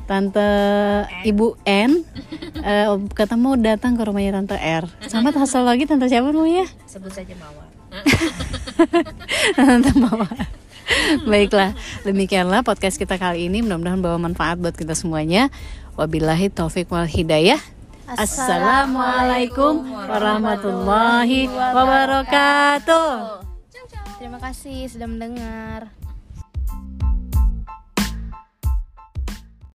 Tante 0.09 0.49
Ibu 1.21 1.61
N, 1.69 2.01
Uh, 2.59 3.07
ketemu 3.15 3.55
datang 3.55 3.95
ke 3.95 4.03
rumahnya 4.03 4.35
Tante 4.35 4.59
R. 4.59 4.83
Sama 5.07 5.31
satu 5.31 5.63
lagi 5.63 5.87
Tante 5.87 6.11
siapa 6.11 6.33
namanya? 6.33 6.67
Sebut 6.83 7.07
saja 7.07 7.31
Mawar. 7.39 7.69
Tante 9.55 9.91
Mawar. 9.95 10.35
Baiklah, 11.23 11.71
demikianlah 12.03 12.65
podcast 12.65 12.99
kita 12.99 13.15
kali 13.15 13.47
ini. 13.47 13.63
Mudah-mudahan 13.63 14.01
bawa 14.03 14.17
manfaat 14.19 14.59
buat 14.59 14.75
kita 14.75 14.91
semuanya. 14.97 15.47
Wabillahi 15.95 16.51
taufik 16.51 16.91
wal 16.91 17.07
hidayah. 17.07 17.61
Assalamualaikum 18.09 19.87
warahmatullahi 19.93 21.47
wabarakatuh. 21.47 23.07
Terima 24.19 24.41
kasih 24.41 24.89
sudah 24.89 25.07
mendengar. 25.07 25.98